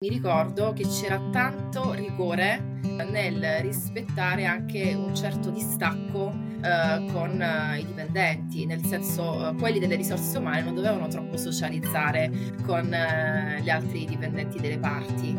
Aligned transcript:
Mi 0.00 0.10
ricordo 0.10 0.72
che 0.74 0.86
c'era 0.86 1.20
tanto 1.32 1.92
rigore 1.92 2.78
nel 2.82 3.58
rispettare 3.62 4.44
anche 4.44 4.94
un 4.94 5.12
certo 5.12 5.50
distacco 5.50 6.32
eh, 6.62 7.10
con 7.12 7.42
eh, 7.42 7.80
i 7.80 7.84
dipendenti, 7.84 8.64
nel 8.64 8.84
senso 8.84 9.48
eh, 9.48 9.54
quelli 9.56 9.80
delle 9.80 9.96
risorse 9.96 10.38
umane 10.38 10.62
non 10.62 10.76
dovevano 10.76 11.08
troppo 11.08 11.36
socializzare 11.36 12.30
con 12.64 12.94
eh, 12.94 13.58
gli 13.60 13.70
altri 13.70 14.04
dipendenti 14.04 14.60
delle 14.60 14.78
parti. 14.78 15.36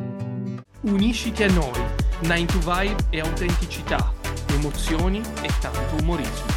Unisciti 0.82 1.44
a 1.44 1.52
noi, 1.54 1.80
9 2.24 2.46
to 2.48 2.60
Vibe 2.60 3.04
e 3.12 3.22
autenticità, 3.22 4.12
emozioni 4.50 5.22
e 5.42 5.50
tanto 5.62 6.04
umorismo. 6.04 6.48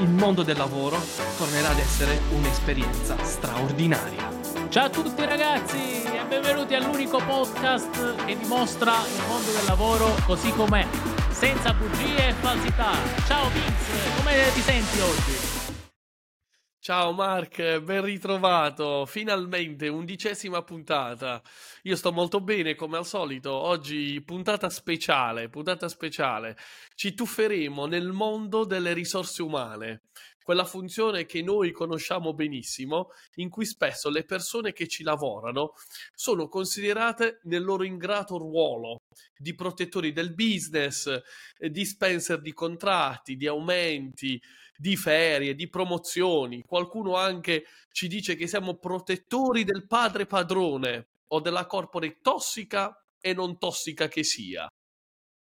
Il 0.00 0.08
mondo 0.08 0.42
del 0.42 0.56
lavoro 0.56 0.96
tornerà 1.36 1.68
ad 1.68 1.78
essere 1.78 2.20
un'esperienza 2.34 3.22
straordinaria. 3.22 4.30
Ciao 4.70 4.86
a 4.86 4.90
tutti 4.90 5.26
ragazzi 5.26 6.17
benvenuti 6.28 6.74
all'unico 6.74 7.16
podcast 7.24 8.26
che 8.26 8.36
dimostra 8.36 8.92
il 9.06 9.26
mondo 9.26 9.50
del 9.50 9.64
lavoro 9.64 10.14
così 10.26 10.50
com'è, 10.50 10.86
senza 11.30 11.72
bugie 11.72 12.28
e 12.28 12.32
falsità. 12.34 12.92
Ciao 13.26 13.48
Vince, 13.48 14.16
come 14.16 14.32
ti 14.52 14.60
senti 14.60 15.00
oggi? 15.00 15.56
Ciao 16.78 17.12
Mark, 17.12 17.80
ben 17.80 18.02
ritrovato. 18.02 19.06
Finalmente, 19.06 19.88
undicesima 19.88 20.62
puntata. 20.62 21.40
Io 21.82 21.96
sto 21.96 22.12
molto 22.12 22.40
bene 22.40 22.74
come 22.74 22.98
al 22.98 23.06
solito. 23.06 23.52
Oggi 23.52 24.22
puntata 24.22 24.68
speciale, 24.68 25.48
puntata 25.48 25.88
speciale. 25.88 26.56
Ci 26.94 27.14
tufferemo 27.14 27.86
nel 27.86 28.12
mondo 28.12 28.64
delle 28.64 28.92
risorse 28.92 29.42
umane 29.42 30.02
quella 30.48 30.64
funzione 30.64 31.26
che 31.26 31.42
noi 31.42 31.72
conosciamo 31.72 32.32
benissimo, 32.32 33.10
in 33.34 33.50
cui 33.50 33.66
spesso 33.66 34.08
le 34.08 34.24
persone 34.24 34.72
che 34.72 34.88
ci 34.88 35.02
lavorano 35.02 35.74
sono 36.14 36.48
considerate 36.48 37.40
nel 37.42 37.62
loro 37.62 37.84
ingrato 37.84 38.38
ruolo 38.38 38.96
di 39.36 39.54
protettori 39.54 40.10
del 40.10 40.32
business, 40.32 41.06
eh, 41.58 41.68
dispenser 41.68 42.40
di 42.40 42.54
contratti, 42.54 43.36
di 43.36 43.46
aumenti, 43.46 44.40
di 44.74 44.96
ferie, 44.96 45.54
di 45.54 45.68
promozioni. 45.68 46.62
Qualcuno 46.62 47.16
anche 47.16 47.66
ci 47.92 48.08
dice 48.08 48.34
che 48.34 48.46
siamo 48.46 48.78
protettori 48.78 49.64
del 49.64 49.86
padre 49.86 50.24
padrone 50.24 51.08
o 51.26 51.40
della 51.40 51.66
corporate 51.66 52.20
tossica 52.22 52.98
e 53.20 53.34
non 53.34 53.58
tossica 53.58 54.08
che 54.08 54.24
sia. 54.24 54.66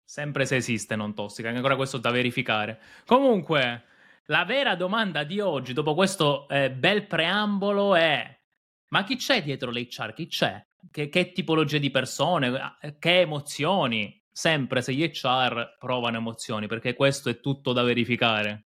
Sempre 0.05 0.45
se 0.45 0.55
esiste 0.55 0.95
non 0.95 1.13
tossica, 1.13 1.49
ancora 1.49 1.75
questo 1.75 1.97
da 1.97 2.09
verificare. 2.09 2.79
Comunque, 3.05 3.91
la 4.27 4.45
vera 4.45 4.75
domanda 4.75 5.23
di 5.23 5.39
oggi, 5.39 5.73
dopo 5.73 5.93
questo 5.93 6.47
eh, 6.47 6.71
bel 6.71 7.07
preambolo, 7.07 7.95
è: 7.95 8.41
ma 8.89 9.03
chi 9.03 9.15
c'è 9.15 9.43
dietro 9.43 9.71
l'HR? 9.71 10.13
Chi 10.13 10.27
c'è? 10.27 10.65
Che, 10.89 11.09
che 11.09 11.31
tipologia 11.31 11.77
di 11.77 11.91
persone? 11.91 12.77
Che 12.99 13.19
emozioni? 13.19 14.21
Sempre 14.31 14.81
se 14.81 14.93
gli 14.93 15.03
HR 15.03 15.77
provano 15.77 16.17
emozioni, 16.17 16.67
perché 16.67 16.93
questo 16.93 17.29
è 17.29 17.39
tutto 17.39 17.73
da 17.73 17.83
verificare. 17.83 18.67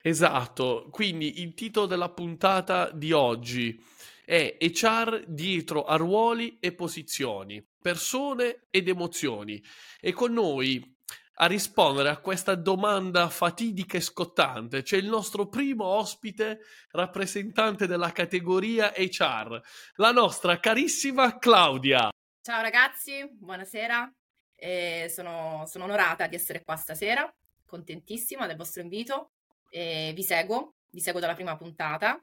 Esatto, 0.00 0.88
quindi 0.90 1.42
il 1.42 1.54
titolo 1.54 1.86
della 1.86 2.10
puntata 2.10 2.90
di 2.92 3.10
oggi 3.10 3.82
è 4.24 4.56
HR 4.60 5.24
dietro 5.26 5.84
a 5.84 5.96
ruoli 5.96 6.58
e 6.60 6.72
posizioni, 6.72 7.64
persone 7.80 8.66
ed 8.70 8.88
emozioni. 8.88 9.62
E 10.00 10.12
con 10.12 10.32
noi 10.32 10.95
a 11.38 11.46
rispondere 11.46 12.08
a 12.08 12.18
questa 12.18 12.54
domanda 12.54 13.28
fatidica 13.28 13.98
e 13.98 14.00
scottante. 14.00 14.82
C'è 14.82 14.96
il 14.96 15.06
nostro 15.06 15.48
primo 15.48 15.84
ospite 15.84 16.60
rappresentante 16.92 17.86
della 17.86 18.12
categoria 18.12 18.92
HR, 18.96 19.60
la 19.96 20.12
nostra 20.12 20.58
carissima 20.58 21.38
Claudia. 21.38 22.08
Ciao 22.40 22.62
ragazzi, 22.62 23.28
buonasera. 23.30 24.10
Eh, 24.54 25.10
sono, 25.12 25.64
sono, 25.66 25.84
onorata 25.84 26.26
di 26.26 26.36
essere 26.36 26.62
qua 26.62 26.76
stasera, 26.76 27.30
contentissima 27.66 28.46
del 28.46 28.56
vostro 28.56 28.80
invito. 28.80 29.32
Eh, 29.68 30.12
vi 30.14 30.22
seguo, 30.22 30.76
vi 30.90 31.00
seguo 31.00 31.20
dalla 31.20 31.34
prima 31.34 31.56
puntata 31.56 32.18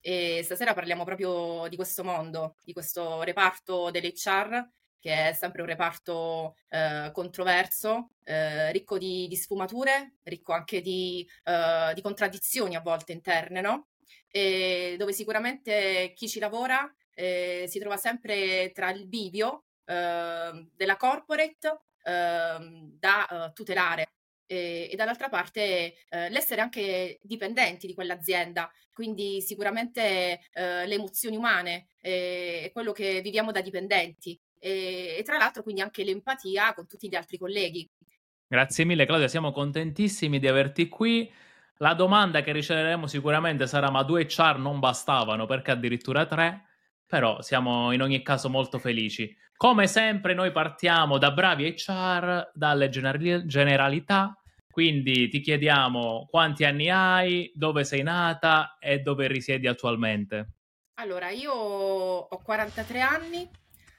e 0.00 0.42
stasera 0.42 0.74
parliamo 0.74 1.04
proprio 1.04 1.68
di 1.68 1.76
questo 1.76 2.02
mondo, 2.02 2.56
di 2.64 2.72
questo 2.72 3.22
reparto 3.22 3.90
dell'HR 3.90 4.68
che 5.00 5.28
è 5.28 5.32
sempre 5.32 5.62
un 5.62 5.68
reparto 5.68 6.56
eh, 6.68 7.10
controverso, 7.12 8.10
eh, 8.24 8.72
ricco 8.72 8.98
di, 8.98 9.26
di, 9.28 9.36
sfumature, 9.36 10.16
ricco 10.24 10.52
anche 10.52 10.80
di, 10.80 11.26
eh, 11.44 11.92
di, 11.94 12.02
contraddizioni 12.02 12.76
a 12.76 12.80
volte 12.80 13.12
interne, 13.12 13.60
no? 13.60 13.88
E 14.28 14.96
dove 14.98 15.12
sicuramente 15.12 16.12
chi 16.14 16.28
ci 16.28 16.38
lavora 16.38 16.92
eh, 17.14 17.64
si 17.68 17.78
trova 17.78 17.96
sempre 17.96 18.72
tra 18.72 18.90
il 18.90 19.06
bivio 19.06 19.64
ehm, 19.86 20.70
della 20.74 20.96
corporate 20.96 21.80
ehm, 22.02 22.96
da 22.98 23.48
eh, 23.48 23.52
tutelare. 23.52 24.10
E, 24.48 24.88
e, 24.92 24.96
dall'altra 24.96 25.28
parte 25.28 25.94
eh, 26.08 26.30
l'essere 26.30 26.60
anche 26.60 27.18
dipendenti 27.22 27.86
di 27.88 27.94
quell'azienda, 27.94 28.70
quindi 28.92 29.40
sicuramente 29.40 30.40
eh, 30.52 30.86
le 30.86 30.94
emozioni 30.94 31.36
umane 31.36 31.88
eh, 32.00 32.62
è 32.66 32.72
quello 32.72 32.92
che 32.92 33.20
viviamo 33.22 33.50
da 33.50 33.60
dipendenti 33.60 34.38
e, 34.66 35.14
e 35.18 35.22
tra 35.22 35.38
l'altro 35.38 35.62
quindi 35.62 35.80
anche 35.80 36.02
l'empatia 36.02 36.74
con 36.74 36.88
tutti 36.88 37.08
gli 37.08 37.14
altri 37.14 37.38
colleghi. 37.38 37.88
Grazie 38.48 38.84
mille 38.84 39.06
Claudia, 39.06 39.28
siamo 39.28 39.52
contentissimi 39.52 40.40
di 40.40 40.48
averti 40.48 40.88
qui. 40.88 41.32
La 41.78 41.94
domanda 41.94 42.40
che 42.40 42.52
riceveremo 42.52 43.06
sicuramente 43.06 43.66
sarà 43.68 43.90
ma 43.90 44.02
due 44.02 44.26
char 44.26 44.58
non 44.58 44.80
bastavano 44.80 45.46
perché 45.46 45.70
addirittura 45.70 46.26
tre, 46.26 46.64
però 47.06 47.40
siamo 47.42 47.92
in 47.92 48.02
ogni 48.02 48.22
caso 48.22 48.48
molto 48.48 48.78
felici. 48.78 49.36
Come 49.56 49.86
sempre 49.86 50.34
noi 50.34 50.50
partiamo 50.50 51.16
da 51.18 51.30
bravi 51.30 51.74
HR, 51.76 52.50
dalle 52.52 52.88
gener- 52.88 53.46
generalità, 53.46 54.36
quindi 54.70 55.28
ti 55.28 55.40
chiediamo 55.40 56.26
quanti 56.28 56.64
anni 56.64 56.90
hai, 56.90 57.52
dove 57.54 57.84
sei 57.84 58.02
nata 58.02 58.78
e 58.78 58.98
dove 58.98 59.28
risiedi 59.28 59.66
attualmente. 59.66 60.50
Allora, 60.94 61.30
io 61.30 61.52
ho 61.52 62.38
43 62.42 63.00
anni, 63.00 63.48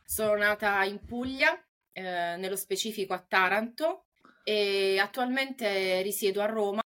sono 0.08 0.38
nata 0.38 0.86
in 0.86 1.04
Puglia, 1.04 1.54
eh, 1.92 2.36
nello 2.38 2.56
specifico 2.56 3.14
a 3.14 3.20
Taranto, 3.20 4.06
e 4.44 4.98
attualmente 4.98 6.02
risiedo 6.02 6.42
a 6.42 6.46
Roma. 6.46 6.82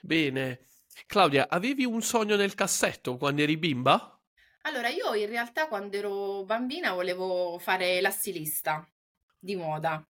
Bene. 0.00 0.66
Claudia, 1.06 1.48
avevi 1.48 1.84
un 1.84 2.02
sogno 2.02 2.34
nel 2.34 2.54
cassetto 2.54 3.16
quando 3.16 3.42
eri 3.42 3.56
bimba? 3.56 4.20
Allora, 4.62 4.88
io 4.88 5.14
in 5.14 5.28
realtà 5.28 5.68
quando 5.68 5.96
ero 5.96 6.44
bambina 6.44 6.92
volevo 6.92 7.58
fare 7.58 8.00
la 8.00 8.10
stilista 8.10 8.86
di 9.38 9.54
moda, 9.54 10.04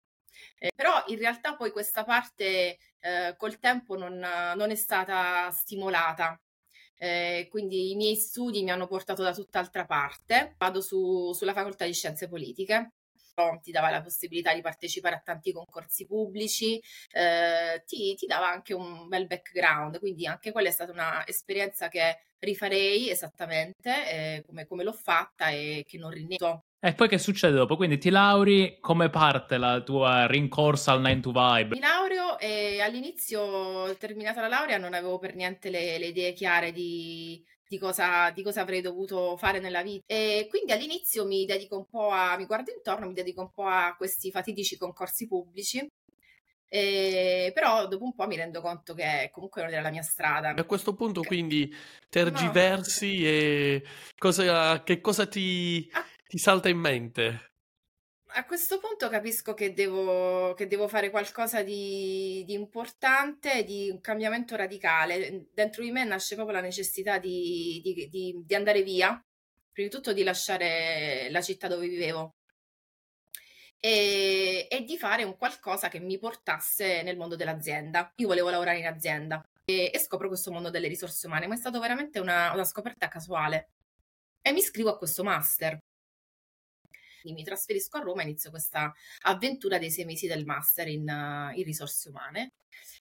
eh, 0.58 0.72
però 0.74 1.04
in 1.08 1.18
realtà 1.18 1.56
poi 1.56 1.72
questa 1.72 2.04
parte 2.04 2.78
eh, 3.00 3.36
col 3.38 3.60
tempo 3.60 3.98
non, 3.98 4.18
non, 4.18 4.72
è 4.72 4.76
stata 4.76 5.52
stimolata 5.52 6.40
eh, 7.02 7.48
quindi 7.50 7.90
i 7.92 7.96
miei 7.96 8.16
studi 8.16 8.62
mi 8.62 8.70
hanno 8.70 8.86
portato 8.86 9.24
da 9.24 9.34
tutt'altra 9.34 9.86
parte. 9.86 10.54
Vado 10.60 10.82
su, 10.82 11.34
sulla 11.34 11.54
facoltà 11.54 11.86
di 11.86 11.94
scienze 11.94 12.28
politiche 12.28 12.92
ti 13.62 13.72
dava 13.72 13.90
la 13.90 14.04
possibilità 14.04 14.54
di 14.54 14.62
partecipare 14.62 15.16
a 15.16 15.22
tanti 15.24 15.52
concorsi 15.52 16.06
pubblici, 16.06 16.80
eh, 17.12 17.82
ti, 17.88 18.14
ti, 18.14 18.28
dava 18.28 18.50
anche 18.50 18.76
un 18.76 19.08
bel 19.08 19.26
background, 19.26 19.98
quindi 19.98 20.28
anche 20.28 20.52
quella 20.52 20.70
è 20.70 20.72
stata 20.72 20.92
un'esperienza 20.92 21.88
che 21.88 22.20
rifarei 22.40 23.10
esattamente 23.10 23.90
eh, 23.90 24.44
come, 24.46 24.68
come, 24.68 24.84
l'ho 24.84 24.94
fatta 24.94 25.50
e 25.50 25.84
che 25.88 25.98
non 25.98 26.12
rinnego. 26.12 26.66
E 26.84 26.96
poi 26.96 27.08
che 27.08 27.20
succede 27.20 27.54
dopo? 27.54 27.76
Quindi 27.76 28.00
ti 28.00 28.10
lauri, 28.10 28.80
come 28.80 29.12
parte 29.12 29.60
la 29.60 29.82
tua 29.82 30.26
rincorsa 30.26 30.94
al 30.94 31.02
9 31.02 31.20
to 31.20 31.32
Vibe? 31.32 31.76
Mi 31.76 31.80
laureo 31.80 32.40
e 32.40 32.82
all'inizio, 32.82 33.96
terminata 34.00 34.42
la 34.42 34.48
laurea, 34.48 34.80
non 34.80 34.96
avevo 34.96 35.20
per 35.20 35.36
niente 35.36 35.70
le, 35.70 36.00
le 36.00 36.08
idee 36.08 36.34
chiare 36.34 36.72
di, 36.72 37.46
di 37.68 37.78
cosa, 37.78 38.32
di 38.32 38.42
cosa, 38.42 38.62
avrei 38.62 38.82
dovuto 38.82 39.38
fare 39.38 39.60
nella 39.60 39.84
vita. 39.84 40.06
E 40.08 40.48
quindi 40.50 40.72
all'inizio 40.72 41.24
mi 41.24 41.46
dedico 41.46 41.78
un 41.78 41.86
po' 41.88 42.10
a, 42.10 42.36
mi 42.36 42.48
guardo 42.48 42.72
intorno, 42.72 43.06
mi 43.06 43.14
dedico 43.14 43.42
un 43.42 43.52
po' 43.52 43.68
a 43.68 43.94
questi 43.96 44.32
fatidici 44.32 44.76
concorsi 44.76 45.28
pubblici. 45.28 45.88
E, 46.68 47.52
però 47.54 47.86
dopo 47.88 48.06
un 48.06 48.16
po' 48.16 48.26
mi 48.26 48.38
rendo 48.38 48.60
conto 48.60 48.96
che 48.96 49.30
comunque 49.32 49.62
non 49.62 49.72
era 49.72 49.82
la 49.84 49.92
mia 49.92 50.02
strada. 50.02 50.56
A 50.56 50.64
questo 50.64 50.96
punto 50.96 51.22
quindi 51.22 51.72
tergiversi 52.10 53.22
no. 53.22 53.28
e 53.28 53.84
cosa, 54.18 54.82
che 54.82 55.00
cosa 55.00 55.28
ti... 55.28 55.88
Ah 55.92 56.06
ti 56.32 56.38
salta 56.38 56.70
in 56.70 56.78
mente? 56.78 57.52
A 58.36 58.46
questo 58.46 58.80
punto 58.80 59.10
capisco 59.10 59.54
che 59.54 59.74
devo, 59.74 60.54
che 60.54 60.66
devo 60.66 60.88
fare 60.88 61.10
qualcosa 61.10 61.62
di, 61.62 62.46
di, 62.46 62.54
importante, 62.54 63.66
di 63.66 63.90
un 63.90 64.00
cambiamento 64.00 64.56
radicale. 64.56 65.50
Dentro 65.54 65.84
di 65.84 65.92
me 65.92 66.06
nasce 66.06 66.36
proprio 66.36 66.56
la 66.56 66.64
necessità 66.64 67.18
di, 67.18 67.82
di, 68.10 68.42
di 68.46 68.56
andare 68.56 68.82
via, 68.82 69.22
prima 69.74 69.90
di 69.90 69.94
tutto 69.94 70.14
di 70.14 70.24
lasciare 70.24 71.28
la 71.32 71.42
città 71.42 71.68
dove 71.68 71.90
vivevo 71.90 72.36
e, 73.78 74.68
e, 74.70 74.84
di 74.86 74.98
fare 74.98 75.24
un 75.26 75.36
qualcosa 75.36 75.90
che 75.90 76.00
mi 76.00 76.18
portasse 76.18 77.02
nel 77.02 77.18
mondo 77.18 77.36
dell'azienda. 77.36 78.10
Io 78.16 78.28
volevo 78.28 78.50
lavorare 78.50 78.80
in 78.80 78.88
azienda 78.88 79.46
e, 79.66 79.92
e 79.94 80.00
scopro 80.00 80.30
questo 80.30 80.50
mondo 80.50 80.70
delle 80.70 80.88
risorse 80.88 81.28
umane, 81.28 81.46
ma 81.46 81.56
è 81.56 81.58
stata 81.58 81.78
veramente 81.78 82.22
una, 82.22 82.54
una 82.54 82.64
scoperta 82.64 83.10
casuale. 83.10 83.72
E 84.42 84.54
mi 84.54 84.60
iscrivo 84.60 84.92
a 84.92 84.98
questo 84.98 85.26
master 85.26 85.78
mi 87.24 87.44
trasferisco 87.44 87.98
a 87.98 88.02
Roma 88.02 88.22
e 88.22 88.26
inizio 88.26 88.50
questa 88.50 88.94
avventura 89.22 89.78
dei 89.78 89.92
sei 89.92 90.06
mesi 90.06 90.28
del 90.28 90.46
master 90.46 90.88
in, 90.88 91.08
uh, 91.08 91.58
in 91.58 91.64
risorse 91.64 92.10
umane 92.10 92.54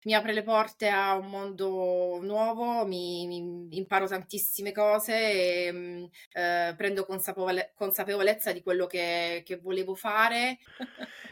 mi 0.05 0.14
apre 0.14 0.32
le 0.32 0.43
porte 0.43 0.88
a 0.88 1.14
un 1.14 1.28
mondo 1.28 2.20
nuovo, 2.22 2.87
mi, 2.87 3.26
mi 3.26 3.76
imparo 3.76 4.06
tantissime 4.06 4.72
cose 4.72 5.67
e 5.67 5.72
mm, 5.72 6.05
eh, 6.32 6.75
prendo 6.75 7.05
consapevole- 7.05 7.72
consapevolezza 7.75 8.52
di 8.52 8.62
quello 8.62 8.87
che, 8.87 9.43
che 9.44 9.56
volevo 9.56 9.94
fare. 9.94 10.58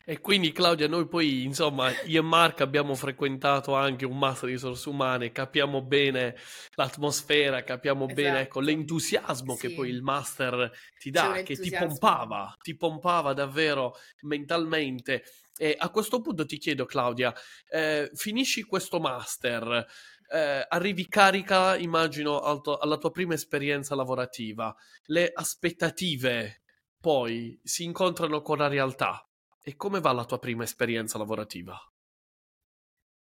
E 0.04 0.20
quindi 0.20 0.52
Claudia, 0.52 0.88
noi 0.88 1.06
poi, 1.06 1.44
insomma, 1.44 1.90
io 2.06 2.20
e 2.20 2.24
Mark 2.24 2.62
abbiamo 2.62 2.94
frequentato 2.94 3.74
anche 3.74 4.06
un 4.06 4.16
master 4.16 4.48
di 4.48 4.54
risorse 4.54 4.88
umane, 4.88 5.32
capiamo 5.32 5.82
bene 5.82 6.34
l'atmosfera, 6.76 7.62
capiamo 7.62 8.04
esatto. 8.04 8.14
bene 8.14 8.40
ecco, 8.40 8.60
esatto. 8.60 8.76
l'entusiasmo 8.76 9.54
sì. 9.54 9.66
che 9.66 9.74
poi 9.74 9.90
il 9.90 10.02
master 10.02 10.70
ti 10.98 11.10
dà, 11.10 11.42
che 11.42 11.56
ti 11.56 11.70
pompava, 11.70 12.56
ti 12.62 12.74
pompava 12.78 13.34
davvero 13.34 13.94
mentalmente. 14.22 15.24
E 15.58 15.74
a 15.76 15.90
questo 15.90 16.22
punto 16.22 16.46
ti 16.46 16.56
chiedo, 16.56 16.86
Claudia, 16.86 17.34
eh, 17.68 18.10
finisci 18.14 18.62
questo 18.62 18.98
master, 18.98 19.86
eh, 20.30 20.64
arrivi 20.66 21.06
carica, 21.08 21.76
immagino, 21.76 22.40
al 22.40 22.62
to- 22.62 22.78
alla 22.78 22.96
tua 22.96 23.10
prima 23.10 23.34
esperienza 23.34 23.94
lavorativa, 23.94 24.74
le 25.06 25.30
aspettative 25.34 26.62
poi 27.00 27.58
si 27.62 27.84
incontrano 27.84 28.40
con 28.40 28.58
la 28.58 28.68
realtà. 28.68 29.22
E 29.62 29.76
come 29.76 30.00
va 30.00 30.12
la 30.12 30.24
tua 30.24 30.38
prima 30.38 30.64
esperienza 30.64 31.18
lavorativa? 31.18 31.78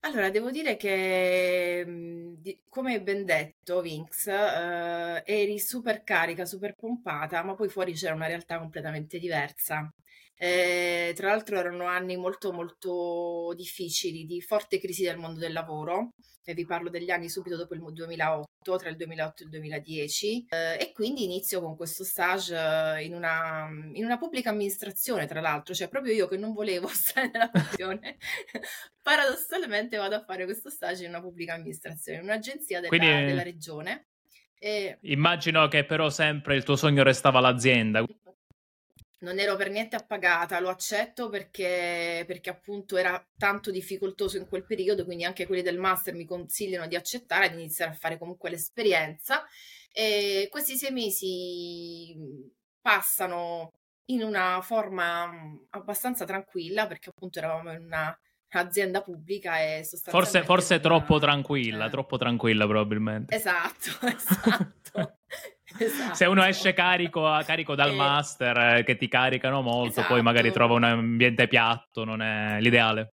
Allora, 0.05 0.29
devo 0.31 0.51
dire 0.51 0.77
che, 0.77 1.83
mhmm, 1.87 2.43
come 2.69 3.01
ben 3.03 3.25
detto, 3.25 3.81
Vinx, 3.81 4.27
eh, 4.27 5.23
eri 5.25 5.59
super 5.59 6.03
carica, 6.05 6.45
super 6.45 6.75
pompata, 6.75 7.43
ma 7.43 7.55
poi 7.55 7.69
fuori 7.71 7.95
c'era 7.95 8.15
una 8.15 8.27
realtà 8.27 8.59
completamente 8.59 9.19
diversa. 9.19 9.91
Eh, 10.37 11.13
tra 11.15 11.29
l'altro 11.29 11.57
erano 11.57 11.85
anni 11.85 12.17
molto 12.17 12.53
molto 12.53 13.53
difficili, 13.55 14.25
di 14.25 14.41
forte 14.41 14.79
crisi 14.79 15.05
del 15.05 15.17
mondo 15.17 15.39
del 15.39 15.53
lavoro, 15.53 16.11
e 16.45 16.55
vi 16.55 16.67
parlo 16.67 16.91
degli 16.91 17.11
anni 17.11 17.29
subito 17.29 17.57
dopo 17.57 17.75
il 17.75 17.81
2008, 17.81 18.77
tra 18.77 18.89
il 18.91 18.97
2008 18.97 19.43
e 19.43 19.45
il 19.45 19.51
2010, 19.51 20.47
eh, 20.51 20.77
e 20.79 20.93
quindi 20.93 21.25
inizio 21.25 21.61
con 21.61 21.77
questo 21.77 22.05
stage 22.05 22.55
eh, 22.55 23.05
in 23.05 23.15
una, 23.15 23.69
in 23.93 24.05
una, 24.05 24.19
pubblica 24.19 24.51
amministrazione, 24.51 25.27
tra 25.27 25.41
l'altro, 25.41 25.73
cioè 25.73 25.89
proprio 25.89 26.13
io 26.13 26.27
che 26.27 26.37
non 26.37 26.53
volevo 26.53 26.89
stare 26.93 27.31
nella 27.33 27.51
funzione, 27.53 28.17
paradossalmente 29.03 29.97
vado 29.97 30.17
a 30.17 30.25
fare 30.25 30.45
questo 30.45 30.69
stage 30.69 31.05
in 31.05 31.11
una 31.11 31.21
pubblica 31.21 31.55
amministrazione, 31.55 32.19
in 32.19 32.25
un'agenzia 32.25 32.81
della, 32.81 32.89
quindi... 32.89 33.25
della 33.25 33.43
regione. 33.43 34.09
E... 34.59 34.99
Immagino 35.03 35.69
che 35.69 35.85
però 35.85 36.11
sempre 36.11 36.57
il 36.57 36.65
tuo 36.65 36.77
sogno 36.77 37.03
restava 37.03 37.41
l'azienda 37.41 38.05
non 39.25 39.39
ero 39.39 39.57
per 39.57 39.71
niente 39.71 39.97
appagata, 39.97 40.61
lo 40.61 40.69
accetto 40.69 41.29
perché, 41.29 42.25
perché, 42.27 42.51
appunto 42.51 42.97
era 42.97 43.21
tanto 43.37 43.71
difficoltoso 43.71 44.37
in 44.37 44.47
quel 44.47 44.65
periodo, 44.65 45.05
quindi 45.05 45.25
anche 45.25 45.47
quelli 45.47 45.63
del 45.63 45.79
master 45.79 46.15
mi 46.15 46.27
consigliano 46.27 46.87
di 46.87 46.95
accettare, 46.95 47.49
di 47.49 47.57
iniziare 47.57 47.93
a 47.93 47.95
fare 47.95 48.19
comunque 48.19 48.51
l'esperienza. 48.51 49.45
E 49.91 50.49
questi 50.51 50.77
sei 50.77 50.93
mesi 50.93 52.53
passano 52.81 53.73
in 54.07 54.23
una 54.23 54.61
forma 54.61 55.31
abbastanza 55.71 56.25
tranquilla 56.27 56.87
perché 56.87 57.09
appunto 57.09 57.39
eravamo 57.39 57.73
in 57.73 57.85
una 57.85 58.17
azienda 58.59 59.03
pubblica 59.03 59.61
e 59.61 59.85
sostanzialmente... 59.85 60.11
Forse, 60.11 60.45
forse 60.45 60.81
troppo 60.81 61.19
tranquilla, 61.19 61.87
eh. 61.87 61.91
troppo 61.91 62.17
tranquilla 62.19 62.67
probabilmente. 62.67 63.35
Esatto, 63.35 63.91
esatto. 64.07 64.84
Esatto. 65.77 66.15
Se 66.15 66.25
uno 66.27 66.45
esce 66.45 66.73
carico, 66.73 67.23
carico 67.45 67.75
dal 67.75 67.91
eh, 67.91 67.97
master, 67.97 68.59
eh, 68.59 68.85
che 68.85 68.97
ti 68.97 69.09
caricano 69.09 69.61
molto, 69.61 70.01
esatto. 70.01 70.15
poi 70.15 70.23
magari 70.23 70.53
trova 70.53 70.75
un 70.75 70.85
ambiente 70.85 71.49
piatto, 71.49 72.05
non 72.05 72.23
è 72.23 72.61
l'ideale. 72.61 73.15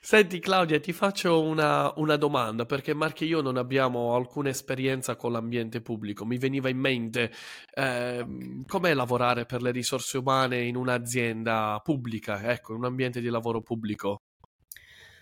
Senti 0.00 0.38
Claudia, 0.38 0.78
ti 0.78 0.92
faccio 0.92 1.42
una, 1.42 1.92
una, 1.96 2.14
domanda 2.14 2.64
perché 2.64 2.94
Marco 2.94 3.24
e 3.24 3.26
io 3.26 3.40
non 3.40 3.56
abbiamo 3.56 4.14
alcuna 4.14 4.50
esperienza 4.50 5.16
con 5.16 5.32
l'ambiente 5.32 5.80
pubblico. 5.80 6.24
Mi 6.24 6.38
veniva 6.38 6.68
in 6.68 6.78
mente 6.78 7.32
eh, 7.74 8.24
com'è 8.66 8.94
lavorare 8.94 9.46
per 9.46 9.62
le 9.62 9.72
risorse 9.72 10.18
umane 10.18 10.62
in 10.62 10.76
un'azienda 10.76 11.80
pubblica, 11.82 12.40
ecco, 12.52 12.72
in 12.72 12.78
un 12.78 12.84
ambiente 12.84 13.20
di 13.20 13.28
lavoro 13.28 13.62
pubblico. 13.62 14.20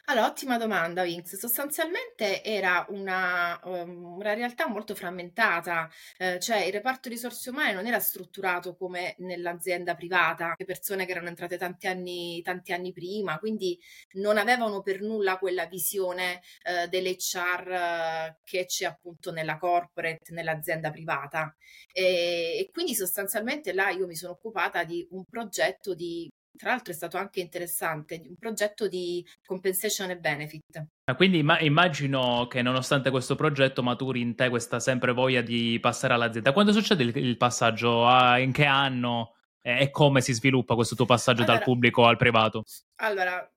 Allora, 0.06 0.26
ottima 0.26 0.58
domanda, 0.58 1.02
Vince. 1.02 1.36
Sostanzialmente 1.38 2.42
era 2.42 2.84
una, 2.90 3.58
um, 3.64 4.16
una 4.16 4.34
realtà 4.34 4.68
molto 4.68 4.94
frammentata, 4.94 5.88
eh, 6.18 6.38
cioè 6.40 6.58
il 6.64 6.72
reparto 6.74 7.08
risorse 7.08 7.48
umane 7.48 7.72
non 7.72 7.86
era 7.86 7.98
strutturato 8.00 8.76
come 8.76 9.14
nell'azienda 9.20 9.94
privata, 9.94 10.54
le 10.58 10.64
persone 10.66 11.06
che 11.06 11.12
erano 11.12 11.28
entrate 11.28 11.56
tanti 11.56 11.86
anni, 11.86 12.42
tanti 12.42 12.72
anni 12.74 12.92
prima, 12.92 13.38
quindi 13.38 13.78
non 14.14 14.36
avevano 14.36 14.82
per 14.82 15.00
nulla 15.00 15.38
quella 15.38 15.64
visione 15.66 16.42
eh, 16.64 16.86
dell'HR 16.88 17.70
eh, 17.72 18.36
che 18.44 18.66
c'è 18.66 18.84
appunto 18.84 19.32
nella 19.32 19.56
corporate, 19.56 20.32
nell'azienda 20.34 20.90
privata. 20.90 21.56
E, 21.92 22.58
e 22.60 22.70
quindi 22.72 22.94
sostanzialmente 22.94 23.72
là 23.72 23.88
io 23.88 24.06
mi 24.06 24.16
sono 24.16 24.32
occupata 24.32 24.84
di 24.84 25.06
un 25.12 25.24
progetto 25.24 25.94
di 25.94 26.30
tra 26.56 26.70
l'altro 26.70 26.92
è 26.92 26.96
stato 26.96 27.16
anche 27.16 27.40
interessante, 27.40 28.22
un 28.26 28.36
progetto 28.36 28.88
di 28.88 29.24
compensation 29.44 30.10
e 30.10 30.16
benefit. 30.16 30.86
Quindi 31.16 31.44
immagino 31.60 32.46
che 32.46 32.62
nonostante 32.62 33.10
questo 33.10 33.34
progetto 33.34 33.82
maturi 33.82 34.20
in 34.20 34.34
te 34.34 34.48
questa 34.48 34.80
sempre 34.80 35.12
voglia 35.12 35.40
di 35.40 35.78
passare 35.80 36.14
all'azienda. 36.14 36.52
Quando 36.52 36.72
succede 36.72 37.02
il, 37.02 37.16
il 37.16 37.36
passaggio? 37.36 38.06
Ah, 38.06 38.38
in 38.38 38.52
che 38.52 38.64
anno? 38.64 39.34
E 39.60 39.90
come 39.90 40.20
si 40.20 40.32
sviluppa 40.32 40.74
questo 40.74 40.94
tuo 40.94 41.06
passaggio 41.06 41.42
allora, 41.42 41.56
dal 41.56 41.64
pubblico 41.64 42.04
al 42.04 42.18
privato? 42.18 42.64
Allora, 42.96 43.50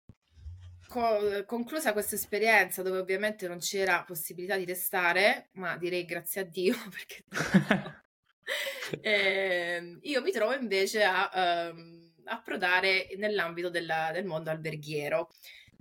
co- 0.87 1.43
conclusa 1.45 1.93
questa 1.93 2.15
esperienza 2.15 2.81
dove 2.81 2.99
ovviamente 2.99 3.47
non 3.47 3.59
c'era 3.59 4.03
possibilità 4.05 4.55
di 4.55 4.65
restare, 4.65 5.49
ma 5.53 5.77
direi 5.77 6.05
grazie 6.05 6.41
a 6.41 6.43
Dio 6.45 6.75
perché... 6.89 7.23
eh, 9.01 9.99
io 10.01 10.21
mi 10.21 10.31
trovo 10.31 10.53
invece 10.53 11.03
a... 11.03 11.71
Um, 11.73 12.06
approdare 12.27 13.09
nell'ambito 13.17 13.69
della, 13.69 14.11
del 14.13 14.25
mondo 14.25 14.49
alberghiero. 14.49 15.29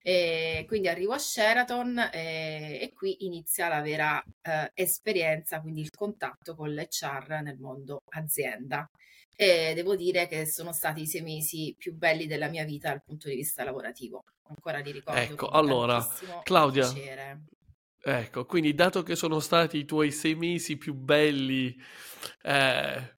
E 0.03 0.65
quindi 0.69 0.87
arrivo 0.87 1.15
a 1.15 1.19
Sheraton 1.19 1.99
e, 2.13 2.79
e 2.81 2.93
qui 2.95 3.25
inizia 3.25 3.67
la 3.67 3.81
vera 3.81 4.23
eh, 4.41 4.71
esperienza, 4.75 5.61
quindi 5.61 5.81
il 5.81 5.91
contatto 5.91 6.55
con 6.55 6.73
l'HR 6.73 7.41
nel 7.43 7.59
mondo 7.59 8.03
azienda. 8.11 8.89
E 9.35 9.73
devo 9.75 9.97
dire 9.97 10.29
che 10.29 10.47
sono 10.47 10.73
stati 10.73 11.03
i 11.03 11.07
sei 11.07 11.23
mesi 11.23 11.75
più 11.77 11.93
belli 11.93 12.27
della 12.27 12.49
mia 12.49 12.65
vita 12.65 12.89
dal 12.89 13.03
punto 13.03 13.29
di 13.29 13.35
vista 13.35 13.65
lavorativo. 13.65 14.25
Ancora 14.45 14.79
li 14.79 14.93
ricordo. 14.93 15.21
Ecco, 15.21 15.49
allora, 15.49 16.07
Claudia, 16.43 16.91
piacere. 16.91 17.43
ecco, 18.01 18.47
quindi 18.47 18.75
dato 18.75 19.03
che 19.03 19.17
sono 19.17 19.41
stati 19.41 19.79
i 19.79 19.85
tuoi 19.85 20.13
sei 20.13 20.37
mesi 20.37 20.77
più 20.77 20.95
belli 20.95 21.77
eh, 22.43 23.17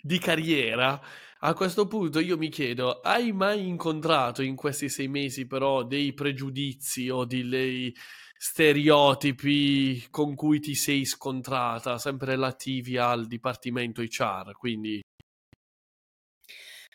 di 0.00 0.18
carriera, 0.18 1.00
a 1.44 1.54
questo 1.54 1.88
punto 1.88 2.20
io 2.20 2.36
mi 2.36 2.48
chiedo, 2.48 3.00
hai 3.00 3.32
mai 3.32 3.66
incontrato 3.66 4.42
in 4.42 4.54
questi 4.54 4.88
sei 4.88 5.08
mesi 5.08 5.46
però 5.46 5.82
dei 5.82 6.12
pregiudizi 6.14 7.10
o 7.10 7.24
dei 7.24 7.92
stereotipi 8.36 10.06
con 10.08 10.36
cui 10.36 10.60
ti 10.60 10.76
sei 10.76 11.04
scontrata, 11.04 11.98
sempre 11.98 12.32
relativi 12.32 12.96
al 12.96 13.26
dipartimento 13.26 14.02
HR, 14.02 14.52
quindi... 14.56 15.00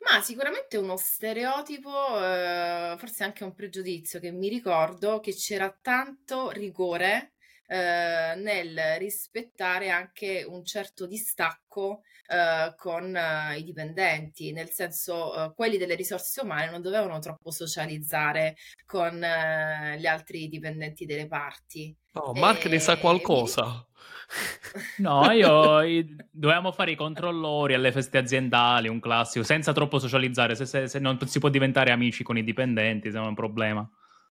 Ma 0.09 0.21
sicuramente 0.21 0.77
uno 0.77 0.95
stereotipo, 0.95 2.23
eh, 2.23 2.95
forse 2.97 3.25
anche 3.25 3.43
un 3.43 3.53
pregiudizio 3.53 4.21
che 4.21 4.31
mi 4.31 4.47
ricordo 4.47 5.19
che 5.19 5.33
c'era 5.33 5.69
tanto 5.81 6.51
rigore 6.51 7.33
eh, 7.67 8.33
nel 8.37 8.79
rispettare 8.97 9.89
anche 9.89 10.45
un 10.47 10.63
certo 10.63 11.05
distacco 11.05 12.01
eh, 12.27 12.73
con 12.75 13.15
eh, 13.15 13.57
i 13.57 13.63
dipendenti, 13.63 14.51
nel 14.51 14.69
senso 14.69 15.33
eh, 15.33 15.53
quelli 15.53 15.77
delle 15.77 15.95
risorse 15.95 16.41
umane 16.41 16.69
non 16.69 16.81
dovevano 16.81 17.19
troppo 17.19 17.51
socializzare 17.51 18.55
con 18.85 19.23
eh, 19.23 19.97
gli 19.99 20.05
altri 20.05 20.47
dipendenti 20.47 21.05
delle 21.05 21.27
parti. 21.27 21.95
No, 22.13 22.33
Mark 22.33 22.65
e... 22.65 22.69
ne 22.69 22.79
sa 22.79 22.97
qualcosa. 22.97 23.85
No, 24.97 25.29
io, 25.31 25.81
io 25.81 26.05
dovevamo 26.31 26.71
fare 26.71 26.91
i 26.91 26.95
controllori 26.95 27.73
alle 27.73 27.91
feste 27.91 28.17
aziendali, 28.17 28.87
un 28.87 28.99
classico, 28.99 29.43
senza 29.43 29.73
troppo 29.73 29.99
socializzare, 29.99 30.55
se, 30.55 30.65
se, 30.65 30.87
se 30.87 30.99
non 30.99 31.19
si 31.27 31.39
può 31.39 31.49
diventare 31.49 31.91
amici 31.91 32.23
con 32.23 32.37
i 32.37 32.43
dipendenti, 32.43 33.11
se 33.11 33.17
è 33.17 33.21
un 33.21 33.35
problema. 33.35 33.89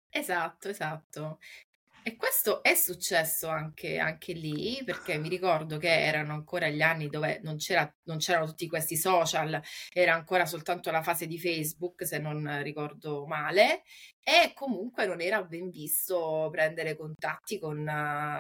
Esatto, 0.09 0.69
esatto. 0.69 1.39
E 2.05 2.17
questo 2.17 2.65
è 2.65 2.75
successo 2.75 3.47
anche, 3.49 3.99
anche 3.99 4.33
lì, 4.33 4.83
perché 4.85 5.19
mi 5.19 5.29
ricordo 5.29 5.79
che 5.79 5.89
erano 5.89 6.33
ancora 6.33 6.69
gli 6.69 6.83
anni 6.83 7.09
dove 7.09 7.39
non, 7.45 7.57
c'era, 7.59 7.89
non 8.05 8.19
c'erano 8.19 8.47
tutti 8.47 8.67
questi 8.67 8.97
social, 8.97 9.63
era 9.93 10.13
ancora 10.13 10.45
soltanto 10.45 10.91
la 10.91 11.03
fase 11.03 11.29
di 11.29 11.39
Facebook, 11.39 12.05
se 12.05 12.19
non 12.19 12.61
ricordo 12.65 13.25
male, 13.27 13.83
e 14.21 14.53
comunque 14.53 15.07
non 15.07 15.21
era 15.21 15.45
ben 15.45 15.71
visto 15.71 16.49
prendere 16.51 16.97
contatti 16.97 17.61
con, 17.61 17.85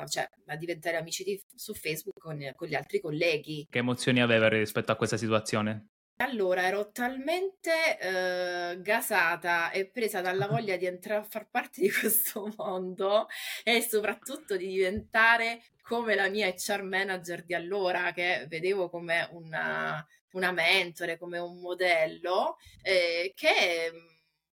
cioè, 0.08 0.28
a 0.46 0.56
diventare 0.56 0.96
amici 0.96 1.22
di, 1.22 1.40
su 1.54 1.72
Facebook 1.72 2.18
con, 2.18 2.52
con 2.56 2.66
gli 2.66 2.74
altri 2.74 3.00
colleghi. 3.00 3.68
Che 3.70 3.78
emozioni 3.78 4.20
aveva 4.20 4.48
rispetto 4.48 4.90
a 4.90 4.96
questa 4.96 5.16
situazione? 5.16 5.86
Allora, 6.22 6.62
ero 6.62 6.92
talmente 6.92 7.98
eh, 7.98 8.80
gasata 8.80 9.72
e 9.72 9.86
presa 9.86 10.20
dalla 10.20 10.46
voglia 10.46 10.76
di 10.76 10.86
entrare 10.86 11.20
a 11.20 11.24
far 11.24 11.48
parte 11.50 11.80
di 11.80 11.90
questo 11.90 12.52
mondo 12.56 13.26
e 13.64 13.82
soprattutto 13.82 14.56
di 14.56 14.68
diventare 14.68 15.62
come 15.82 16.14
la 16.14 16.28
mia 16.28 16.46
HR 16.46 16.82
manager 16.82 17.42
di 17.42 17.54
allora, 17.54 18.12
che 18.12 18.46
vedevo 18.48 18.88
come 18.88 19.28
una, 19.32 20.06
una 20.34 20.52
mentore, 20.52 21.18
come 21.18 21.38
un 21.38 21.58
modello, 21.60 22.56
eh, 22.82 23.32
che 23.34 23.90
mm, 23.92 24.06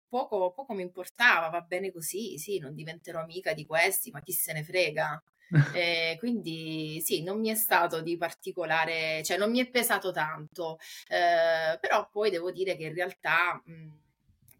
poco, 0.07 0.51
poco 0.51 0.73
mi 0.73 0.81
importava, 0.81 1.49
va 1.49 1.61
bene 1.61 1.91
così, 1.91 2.39
sì, 2.39 2.57
non 2.57 2.73
diventerò 2.73 3.21
amica 3.21 3.53
di 3.53 3.67
questi, 3.67 4.09
ma 4.09 4.21
chi 4.21 4.31
se 4.31 4.53
ne 4.53 4.63
frega. 4.63 5.23
Eh, 5.73 6.15
quindi 6.19 7.01
sì, 7.01 7.23
non 7.23 7.39
mi 7.39 7.49
è 7.49 7.55
stato 7.55 8.01
di 8.01 8.17
particolare, 8.17 9.23
cioè 9.23 9.37
non 9.37 9.49
mi 9.51 9.59
è 9.59 9.69
pesato 9.69 10.11
tanto, 10.11 10.77
eh, 11.07 11.77
però 11.79 12.07
poi 12.11 12.29
devo 12.29 12.51
dire 12.51 12.75
che 12.75 12.83
in 12.83 12.93
realtà 12.93 13.61
mh, 13.65 13.87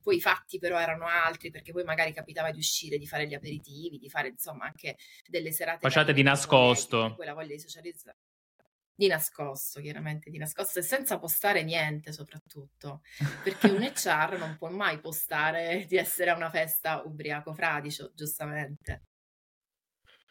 poi 0.01 0.15
i 0.15 0.22
fatti 0.22 0.58
però 0.60 0.79
erano 0.79 1.05
altri 1.05 1.51
perché 1.51 1.72
poi 1.72 1.84
magari 1.84 2.13
capitava 2.13 2.51
di 2.51 2.58
uscire, 2.58 2.98
di 2.98 3.08
fare 3.08 3.27
gli 3.27 3.34
aperitivi, 3.34 4.00
di 4.00 4.10
fare 4.10 4.29
insomma 4.29 4.65
anche 4.65 4.98
delle 5.27 5.51
serate. 5.51 5.79
Facciate 5.81 6.13
di 6.13 6.24
nascosto. 6.24 7.13
Poi 7.15 7.25
la 7.25 7.34
voglia 7.34 7.53
di 7.53 7.60
socializzare. 7.60 8.17
Di 8.96 9.08
nascosto, 9.08 9.79
chiaramente, 9.79 10.29
di 10.29 10.38
nascosto 10.38 10.79
e 10.79 10.81
senza 10.81 11.17
postare 11.19 11.63
niente 11.63 12.12
soprattutto, 12.12 13.01
perché 13.43 13.69
un 13.69 13.81
HR 13.81 14.38
non 14.38 14.58
può 14.58 14.69
mai 14.69 15.00
postare 15.00 15.86
di 15.88 15.96
essere 15.96 16.31
a 16.31 16.36
una 16.36 16.50
festa 16.50 17.01
ubriaco 17.05 17.53
fradicio, 17.53 18.12
giustamente. 18.13 19.03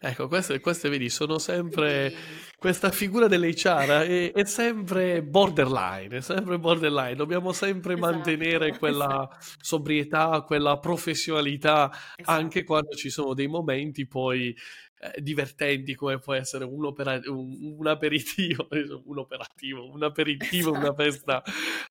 Ecco, 0.00 0.28
queste, 0.28 0.61
queste 0.61 0.88
vedi, 0.88 1.09
sono 1.09 1.38
sempre... 1.38 2.14
Questa 2.59 2.90
figura 2.90 3.28
dell'HR 3.28 4.02
è, 4.02 4.33
è 4.33 4.45
sempre 4.45 5.23
borderline, 5.23 6.17
è 6.17 6.21
sempre 6.21 6.59
borderline. 6.59 7.14
Dobbiamo 7.14 7.52
sempre 7.52 7.95
Esatto, 7.95 8.12
mantenere 8.12 8.76
quella 8.78 9.28
esatto. 9.31 9.55
sobrietà, 9.61 10.43
quella 10.43 10.78
professionalità, 10.78 11.90
anche 12.25 12.59
Esatto. 12.59 12.64
quando 12.64 12.97
ci 12.97 13.11
sono 13.11 13.35
dei 13.35 13.47
momenti 13.47 14.07
poi 14.09 14.57
eh, 15.00 15.21
divertenti, 15.21 15.95
come 15.95 16.19
può 16.19 16.35
essere 16.35 16.64
un, 16.64 16.85
opera- 16.85 17.21
un, 17.26 17.76
un 17.78 17.87
aperitivo, 17.87 18.67
un 19.05 19.19
operativo, 19.19 19.88
un 19.93 20.02
aperitivo, 20.02 20.71
una 20.71 20.81
Esatto. 20.81 21.02
festa 21.02 21.43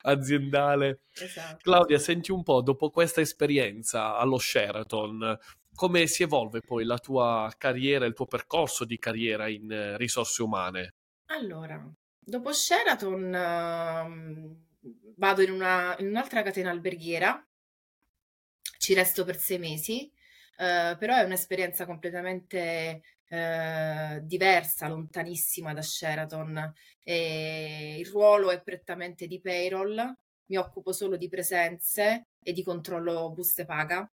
aziendale. 0.02 1.04
Esatto. 1.14 1.60
Claudia, 1.62 2.00
senti 2.00 2.32
un 2.34 2.44
po', 2.44 2.62
dopo 2.62 2.90
questa 2.90 3.22
esperienza 3.22 4.18
allo 4.18 4.38
Sheraton, 4.38 5.38
come 5.78 6.08
si 6.08 6.24
evolve 6.24 6.62
poi 6.62 6.86
la 6.86 6.98
tua 6.98 7.54
carriera, 7.56 8.08
il 8.08 8.16
tuo 8.16 8.26
percorso 8.26 8.84
di 8.84 8.98
carriera 8.98 9.48
in 9.48 9.72
eh, 9.72 9.96
risorse 9.96 10.42
umane? 10.42 10.96
Allora, 11.28 11.88
dopo 12.18 12.52
Sheraton 12.52 13.32
ehm, 13.36 14.66
vado 15.18 15.42
in, 15.44 15.52
una- 15.52 15.96
in 16.00 16.08
un'altra 16.08 16.42
catena 16.42 16.72
alberghiera, 16.72 17.48
ci 18.80 18.96
resto 18.96 19.24
per 19.24 19.38
sei 19.38 19.60
mesi, 19.60 20.12
eh, 20.58 20.96
però 20.98 21.16
è 21.16 21.24
un'esperienza 21.24 21.86
completamente 21.86 23.04
eh, 23.28 24.20
diversa, 24.24 24.88
lontanissima 24.88 25.74
da 25.74 25.84
Sheraton. 25.84 26.74
E 27.04 27.98
il 28.00 28.08
ruolo 28.08 28.50
è 28.50 28.64
prettamente 28.64 29.28
di 29.28 29.40
payroll, 29.40 29.96
mi 30.48 30.58
occupo 30.58 30.92
solo 30.92 31.18
di 31.18 31.30
presenze 31.30 32.30
e 32.42 32.52
di 32.52 32.64
controllo 32.64 33.32
buste 33.32 33.66
paga. 33.66 34.10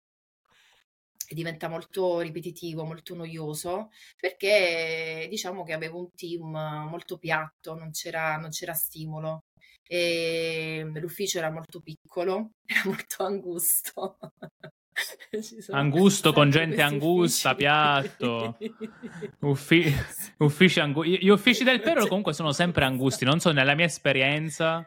Diventa 1.35 1.69
molto 1.69 2.21
ripetitivo, 2.21 2.85
molto 2.85 3.15
noioso, 3.15 3.89
perché 4.19 5.27
diciamo 5.31 5.65
che 5.65 5.73
avevo 5.73 5.99
un 5.99 6.11
team 6.15 6.51
molto 6.89 7.17
piatto, 7.17 7.75
non 7.75 7.91
c'era, 7.91 8.37
non 8.37 8.51
c'era 8.51 8.75
stimolo. 8.75 9.45
E 9.87 10.89
l'ufficio 10.95 11.39
era 11.39 11.51
molto 11.51 11.81
piccolo, 11.81 12.53
era 12.67 12.83
molto 12.85 13.25
angusto. 13.25 14.19
Angusto 15.71 16.33
con 16.35 16.51
gente 16.51 16.83
angusta, 16.83 17.51
uffici. 17.51 17.63
piatto. 17.63 18.59
Uffi- 19.41 19.95
uffici 20.39 20.81
angu- 20.81 21.05
Gli 21.05 21.29
uffici 21.29 21.65
del 21.65 21.81
Pero 21.81 22.07
comunque 22.07 22.35
sono 22.35 22.53
sempre 22.53 22.85
angusti, 22.85 23.25
non 23.25 23.41
so, 23.41 23.53
nella 23.53 23.75
mia 23.75 23.87
esperienza 23.87 24.87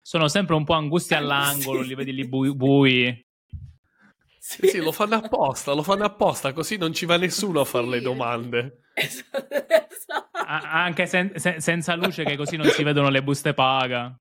sono 0.00 0.28
sempre 0.28 0.54
un 0.54 0.64
po' 0.64 0.74
angusti 0.74 1.14
all'angolo, 1.14 1.80
li 1.80 1.94
vedi 1.94 2.12
lì 2.12 2.28
bui. 2.28 2.54
bui. 2.54 3.25
Sì, 4.48 4.68
sì, 4.68 4.78
lo 4.78 4.92
fanno 4.92 5.16
apposta, 5.16 5.72
lo 5.72 5.82
fanno 5.82 6.04
apposta, 6.04 6.52
così 6.52 6.76
non 6.76 6.92
ci 6.92 7.04
va 7.04 7.16
nessuno 7.16 7.60
a 7.60 7.64
fare 7.64 7.86
le 7.88 8.00
domande. 8.00 8.82
Esatto, 8.94 9.48
esatto. 9.50 10.28
A- 10.38 10.84
anche 10.84 11.06
sen- 11.06 11.32
se- 11.36 11.60
senza 11.60 11.94
luce 11.96 12.24
che 12.24 12.36
così 12.36 12.56
non 12.56 12.70
si 12.70 12.84
vedono 12.84 13.08
le 13.08 13.22
buste 13.24 13.54
paga. 13.54 14.16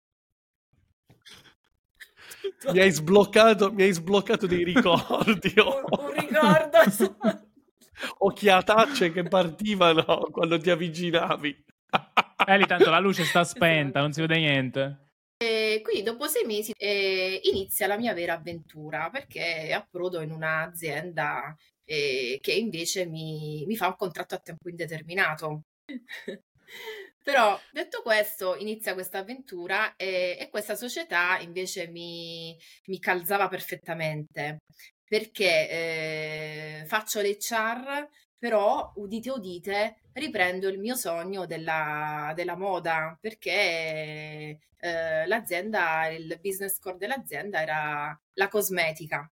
Mi 2.71 2.79
hai 2.79 2.91
sbloccato, 2.91 3.71
mi 3.71 3.83
hai 3.83 3.91
sbloccato 3.93 4.47
dei 4.47 4.63
ricordi. 4.63 5.53
un, 5.61 5.83
un 5.89 6.11
ricordo. 6.13 6.77
esatto. 6.79 7.43
Occhiatacce 8.17 9.11
che 9.11 9.23
partivano 9.23 10.03
quando 10.31 10.57
ti 10.57 10.69
avvicinavi. 10.71 11.63
E 12.47 12.57
lì 12.57 12.65
tanto 12.65 12.89
la 12.89 12.99
luce 12.99 13.23
sta 13.25 13.43
spenta, 13.45 13.99
non 14.01 14.11
si 14.11 14.21
vede 14.21 14.37
niente. 14.37 15.04
E 15.37 15.81
quindi 15.83 16.03
dopo 16.03 16.27
sei 16.27 16.45
mesi 16.45 16.71
eh, 16.77 17.41
inizia 17.43 17.87
la 17.87 17.97
mia 17.97 18.13
vera 18.13 18.33
avventura 18.33 19.09
perché 19.09 19.73
approdo 19.73 20.21
in 20.21 20.31
un'azienda 20.31 21.53
eh, 21.83 22.39
che 22.41 22.53
invece 22.53 23.05
mi, 23.05 23.65
mi 23.65 23.75
fa 23.75 23.87
un 23.87 23.95
contratto 23.97 24.35
a 24.35 24.39
tempo 24.39 24.69
indeterminato. 24.69 25.63
Però 27.23 27.59
detto 27.71 28.01
questo, 28.01 28.55
inizia 28.55 28.93
questa 28.93 29.19
avventura 29.19 29.95
e, 29.95 30.37
e 30.39 30.49
questa 30.49 30.75
società 30.75 31.39
invece 31.39 31.87
mi, 31.87 32.55
mi 32.85 32.99
calzava 32.99 33.47
perfettamente 33.47 34.59
perché 35.07 35.69
eh, 36.81 36.83
faccio 36.87 37.21
l'HR, 37.21 38.07
però 38.37 38.91
udite 38.95 39.29
udite 39.29 39.95
riprendo 40.13 40.67
il 40.67 40.79
mio 40.79 40.95
sogno 40.95 41.45
della, 41.45 42.31
della 42.35 42.55
moda 42.55 43.17
perché 43.19 44.59
eh, 44.77 45.25
l'azienda, 45.27 46.07
il 46.07 46.39
business 46.41 46.79
core 46.79 46.97
dell'azienda 46.97 47.61
era 47.61 48.19
la 48.33 48.47
cosmetica, 48.47 49.29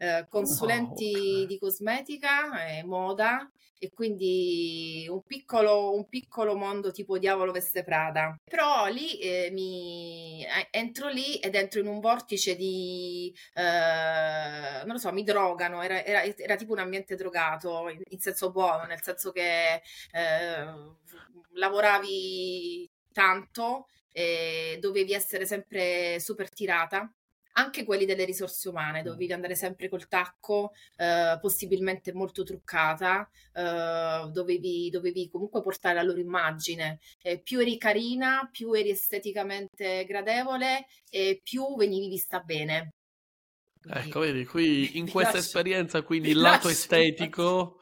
eh, 0.00 0.26
consulenti 0.30 1.42
ok. 1.42 1.46
di 1.46 1.58
cosmetica 1.58 2.66
e 2.66 2.82
moda 2.84 3.50
e 3.78 3.90
quindi 3.90 5.06
un 5.08 5.22
piccolo, 5.22 5.94
un 5.94 6.08
piccolo 6.08 6.54
mondo 6.56 6.90
tipo 6.90 7.18
Diavolo 7.18 7.52
Veste 7.52 7.82
Prada. 7.82 8.34
Però 8.42 8.86
lì 8.86 9.18
eh, 9.18 9.50
mi 9.52 10.44
eh, 10.44 10.68
entro 10.70 11.08
lì 11.08 11.36
ed 11.36 11.54
entro 11.54 11.80
in 11.80 11.86
un 11.86 12.00
vortice 12.00 12.56
di 12.56 13.34
eh, 13.54 14.82
non 14.84 14.92
lo 14.94 14.98
so, 14.98 15.12
mi 15.12 15.22
drogano, 15.22 15.82
era, 15.82 16.04
era- 16.04 16.22
era 16.22 16.56
tipo 16.56 16.72
un 16.72 16.78
ambiente 16.78 17.14
drogato 17.14 17.88
in, 17.88 18.00
in 18.08 18.18
senso 18.18 18.50
buono, 18.50 18.84
nel 18.84 19.02
senso 19.02 19.32
che 19.32 19.82
eh, 20.12 20.64
lavoravi 21.52 22.90
tanto 23.12 23.86
e 24.12 24.78
dovevi 24.80 25.12
essere 25.12 25.46
sempre 25.46 26.18
super 26.20 26.50
tirata. 26.50 27.10
Anche 27.54 27.84
quelli 27.84 28.04
delle 28.06 28.24
risorse 28.24 28.68
umane, 28.68 29.02
dovevi 29.02 29.32
andare 29.32 29.54
sempre 29.54 29.88
col 29.88 30.06
tacco, 30.08 30.72
eh, 30.96 31.36
possibilmente 31.40 32.12
molto 32.12 32.42
truccata, 32.44 33.28
eh, 33.52 34.28
dovevi, 34.32 34.88
dovevi 34.90 35.28
comunque 35.28 35.60
portare 35.62 35.94
la 35.96 36.02
loro 36.02 36.20
immagine. 36.20 37.00
Eh, 37.22 37.40
più 37.40 37.58
eri 37.60 37.76
carina, 37.76 38.48
più 38.50 38.72
eri 38.72 38.90
esteticamente 38.90 40.04
gradevole 40.06 40.86
e 41.10 41.40
più 41.42 41.76
venivi 41.76 42.08
vista 42.08 42.40
bene. 42.40 42.94
Quindi 43.80 44.08
Ecco, 44.08 44.20
vedi, 44.20 44.44
qui 44.44 44.96
in 44.98 45.08
questa 45.10 45.38
lascio- 45.38 45.46
esperienza, 45.46 46.02
quindi 46.02 46.30
il 46.30 46.38
lato 46.38 46.68
estetico, 46.68 47.80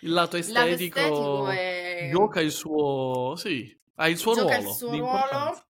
il 0.00 0.12
lato 0.12 0.36
lato 0.46 0.74
estetico 0.74 1.48
estetico 1.48 1.48
è- 1.48 2.10
gioca 2.12 2.40
il 2.40 2.52
suo, 2.52 3.34
sì, 3.36 3.76
ha 3.96 4.08
il 4.08 4.16
suo 4.18 4.34
gioca 4.34 4.56
il 4.56 4.62
ruolo 4.62 4.72
suo 4.76 4.90
di 4.90 4.96
importanza. 4.96 5.50
ruolo. 5.50 5.67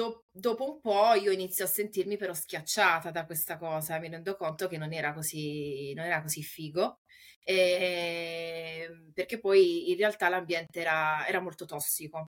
Do- 0.00 0.24
dopo 0.30 0.64
un 0.72 0.80
po' 0.80 1.12
io 1.14 1.30
inizio 1.32 1.64
a 1.64 1.68
sentirmi 1.68 2.16
però 2.16 2.32
schiacciata 2.32 3.10
da 3.10 3.26
questa 3.26 3.58
cosa, 3.58 3.98
mi 3.98 4.08
rendo 4.08 4.34
conto 4.36 4.66
che 4.68 4.78
non 4.78 4.92
era 4.92 5.12
così, 5.12 5.92
non 5.94 6.06
era 6.06 6.22
così 6.22 6.42
figo, 6.42 7.00
e- 7.44 8.88
perché 9.12 9.38
poi 9.38 9.90
in 9.90 9.96
realtà 9.96 10.28
l'ambiente 10.28 10.80
era, 10.80 11.26
era 11.26 11.40
molto 11.40 11.64
tossico, 11.66 12.26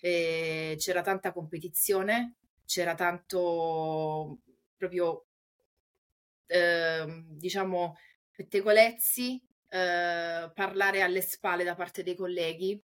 E 0.00 0.74
c'era 0.78 1.02
tanta 1.02 1.32
competizione, 1.32 2.34
c'era 2.66 2.94
tanto 2.94 4.38
proprio, 4.76 5.26
ehm, 6.46 7.24
diciamo, 7.38 7.96
pettegolezzi, 8.34 9.42
eh, 9.68 10.50
parlare 10.54 11.02
alle 11.02 11.20
spalle 11.22 11.64
da 11.64 11.74
parte 11.74 12.02
dei 12.02 12.14
colleghi 12.16 12.80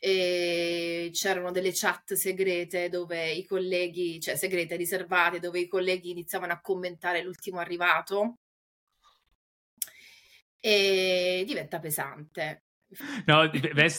e 0.00 1.10
c'erano 1.12 1.50
delle 1.50 1.72
chat 1.72 2.14
segrete 2.14 2.88
dove 2.88 3.32
i 3.32 3.44
colleghi, 3.44 4.20
cioè 4.20 4.36
segrete, 4.36 4.76
riservate, 4.76 5.40
dove 5.40 5.58
i 5.58 5.66
colleghi 5.66 6.10
iniziavano 6.10 6.52
a 6.52 6.60
commentare 6.60 7.22
l'ultimo 7.22 7.58
arrivato 7.58 8.38
e 10.60 11.44
diventa 11.46 11.80
pesante. 11.80 12.62
No, 13.26 13.50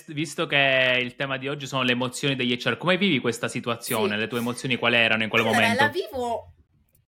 visto 0.08 0.48
che 0.48 1.00
il 1.00 1.16
tema 1.16 1.38
di 1.38 1.48
oggi 1.48 1.68
sono 1.68 1.84
le 1.84 1.92
emozioni 1.92 2.36
degli 2.36 2.56
HR, 2.56 2.78
come 2.78 2.98
vivi 2.98 3.20
questa 3.20 3.48
situazione? 3.48 4.14
Sì. 4.14 4.20
Le 4.20 4.28
tue 4.28 4.40
emozioni 4.40 4.78
quali 4.78 4.96
erano 4.96 5.24
in 5.24 5.30
quel 5.30 5.42
allora, 5.42 5.60
momento? 5.60 5.84
La 5.84 5.90
vivo 5.90 6.54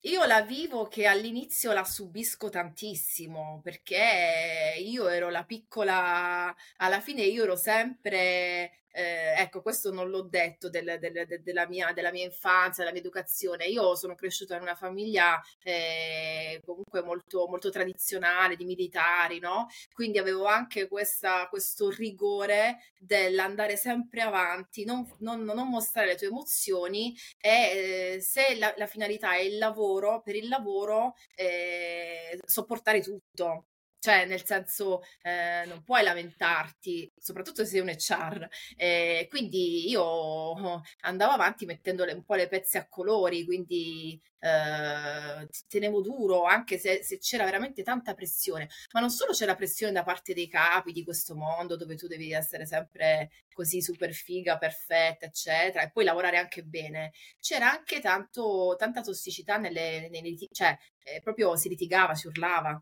io 0.05 0.25
la 0.25 0.43
vivo 0.43 0.87
che 0.87 1.07
all'inizio 1.07 1.73
la 1.73 1.85
subisco 1.85 2.49
tantissimo 2.51 3.61
perché 3.63 4.75
io 4.79 5.09
ero 5.09 5.31
la 5.31 5.45
piccola, 5.45 6.55
alla 6.77 7.01
fine 7.01 7.23
io 7.23 7.45
ero 7.45 7.57
sempre 7.57 8.84
eh, 8.95 9.35
ecco, 9.39 9.61
questo 9.61 9.93
non 9.93 10.09
l'ho 10.09 10.23
detto 10.23 10.71
del, 10.71 10.99
del, 11.01 11.27
de, 11.27 11.43
della, 11.43 11.67
mia, 11.67 11.93
della, 11.93 12.13
mia, 12.13 12.25
infanzia, 12.25 12.85
della 12.85 12.93
mia 12.93 13.01
educazione. 13.01 13.67
Io 13.67 13.97
sono 13.97 14.15
cresciuta 14.15 14.55
in 14.55 14.63
una 14.63 14.77
famiglia 14.77 15.41
eh, 15.63 16.61
comunque 16.65 17.03
molto, 17.03 17.49
molto, 17.49 17.71
tradizionale, 17.71 18.55
di 18.55 18.65
militari, 18.65 19.41
no? 19.41 19.67
Quindi 19.93 20.19
avevo 20.19 20.45
anche 20.47 20.87
questa, 20.87 21.49
questo 21.49 21.91
rigore 21.91 22.79
dell'andare 22.99 23.77
sempre 23.77 24.21
avanti, 24.23 24.85
non, 24.85 25.05
non, 25.19 25.43
non, 25.43 25.69
mostrare 25.69 26.09
le 26.09 26.17
tue 26.17 26.29
emozioni 26.29 27.17
e 27.41 28.15
eh, 28.15 28.21
se 28.21 28.57
la, 28.57 28.73
la, 28.77 28.87
finalità 28.87 29.35
è 29.35 29.41
il 29.41 29.59
lavoro, 29.59 30.21
per 30.23 30.37
il 30.37 30.49
lavoro 30.49 31.15
eh, 31.35 32.39
sopportare 32.47 33.01
tutto 33.01 33.67
cioè 34.05 34.27
nel 34.27 34.45
senso 34.45 35.01
eh, 35.23 35.65
non 35.67 35.83
puoi 35.83 36.03
lamentarti, 36.03 37.11
soprattutto 37.17 37.65
se 37.65 37.71
sei 37.71 37.81
un 37.81 37.89
HR. 37.89 38.47
Eh, 38.77 39.27
quindi 39.31 39.89
io 39.89 40.83
andavo 41.01 41.33
avanti 41.33 41.65
mettendo 41.65 42.05
un 42.05 42.23
po' 42.23 42.35
le 42.35 42.47
pezze 42.47 42.77
a 42.77 42.87
colori, 42.87 43.47
quindi 43.47 44.21
eh, 44.41 45.49
tenevo 45.69 46.03
duro 46.03 46.45
anche 46.45 46.77
se, 46.77 47.03
se, 47.03 47.17
c'era 47.19 47.45
veramente 47.45 47.83
tanta 47.83 48.13
pressione, 48.13 48.69
ma 48.93 49.01
non 49.01 49.09
solo 49.09 49.33
c'era 49.33 49.55
pressione 49.55 49.93
da 49.93 50.03
parte 50.03 50.35
dei 50.35 50.49
capi 50.49 50.93
di 50.93 51.03
questo 51.03 51.35
mondo 51.35 51.75
dove 51.77 51.97
tu 51.97 52.07
devi 52.07 52.31
essere 52.33 52.67
sempre 52.67 53.31
così 53.55 53.81
super 53.81 54.13
figa, 54.13 54.59
perfetta, 54.59 55.25
eccetera, 55.25 55.83
e 55.85 55.91
poi 55.91 56.05
lavorare 56.05 56.37
anche 56.37 56.63
bene, 56.63 57.13
c'era 57.41 57.71
anche 57.71 58.01
tanto, 58.01 58.75
tanta 58.79 59.01
tossicità 59.01 59.57
nelle, 59.57 60.11
nelle 60.11 60.35
cioè 60.53 60.77
eh, 61.05 61.21
proprio 61.23 61.57
si 61.57 61.71
litigava, 61.71 62.15
si 62.15 62.27
urlava. 62.27 62.79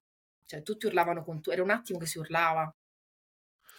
Cioè, 0.52 0.62
tutti 0.62 0.84
urlavano 0.84 1.24
con 1.24 1.40
tu, 1.40 1.48
era 1.48 1.62
un 1.62 1.70
attimo 1.70 1.98
che 1.98 2.04
si 2.04 2.18
urlava 2.18 2.70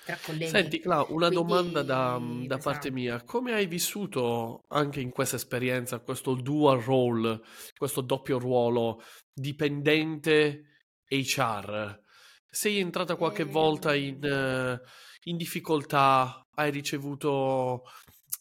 tra 0.05 0.17
colleghi. 0.19 0.47
Senti, 0.47 0.79
Clau, 0.79 1.05
una 1.13 1.27
Quindi, 1.27 1.35
domanda 1.35 1.83
da, 1.83 2.19
da 2.47 2.57
parte 2.57 2.89
mia. 2.89 3.21
Come 3.21 3.53
hai 3.53 3.67
vissuto 3.67 4.63
anche 4.69 4.99
in 4.99 5.11
questa 5.11 5.35
esperienza 5.35 5.99
questo 5.99 6.33
dual 6.33 6.81
role, 6.81 7.41
questo 7.77 8.01
doppio 8.01 8.39
ruolo 8.39 9.03
dipendente 9.31 10.63
HR? 11.07 12.01
Sei 12.49 12.79
entrata 12.79 13.17
qualche 13.17 13.43
volta 13.43 13.93
in, 13.93 14.17
uh, 14.23 14.83
in 15.29 15.37
difficoltà? 15.37 16.43
Hai 16.55 16.71
ricevuto 16.71 17.83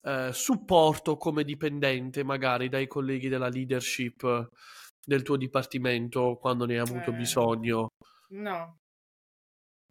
uh, 0.05 0.33
supporto 0.33 1.19
come 1.19 1.45
dipendente 1.45 2.25
magari 2.25 2.71
dai 2.71 2.87
colleghi 2.87 3.29
della 3.29 3.49
leadership 3.49 4.49
del 5.05 5.23
tuo 5.23 5.37
dipartimento 5.37 6.39
quando 6.41 6.65
ne 6.65 6.75
hai 6.75 6.81
avuto 6.81 7.11
eh. 7.11 7.15
bisogno? 7.15 7.91
No, 8.33 8.79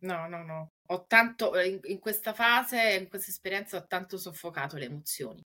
no, 0.02 0.28
no, 0.28 0.44
no. 0.44 0.68
Ho 0.88 1.06
tanto, 1.06 1.56
eh, 1.56 1.68
in, 1.68 1.80
in 1.84 2.00
questa 2.00 2.34
fase, 2.34 2.98
in 3.00 3.08
questa 3.08 3.30
esperienza, 3.30 3.78
ho 3.78 3.86
tanto 3.86 4.18
soffocato 4.18 4.78
le 4.78 4.86
emozioni. 4.86 5.42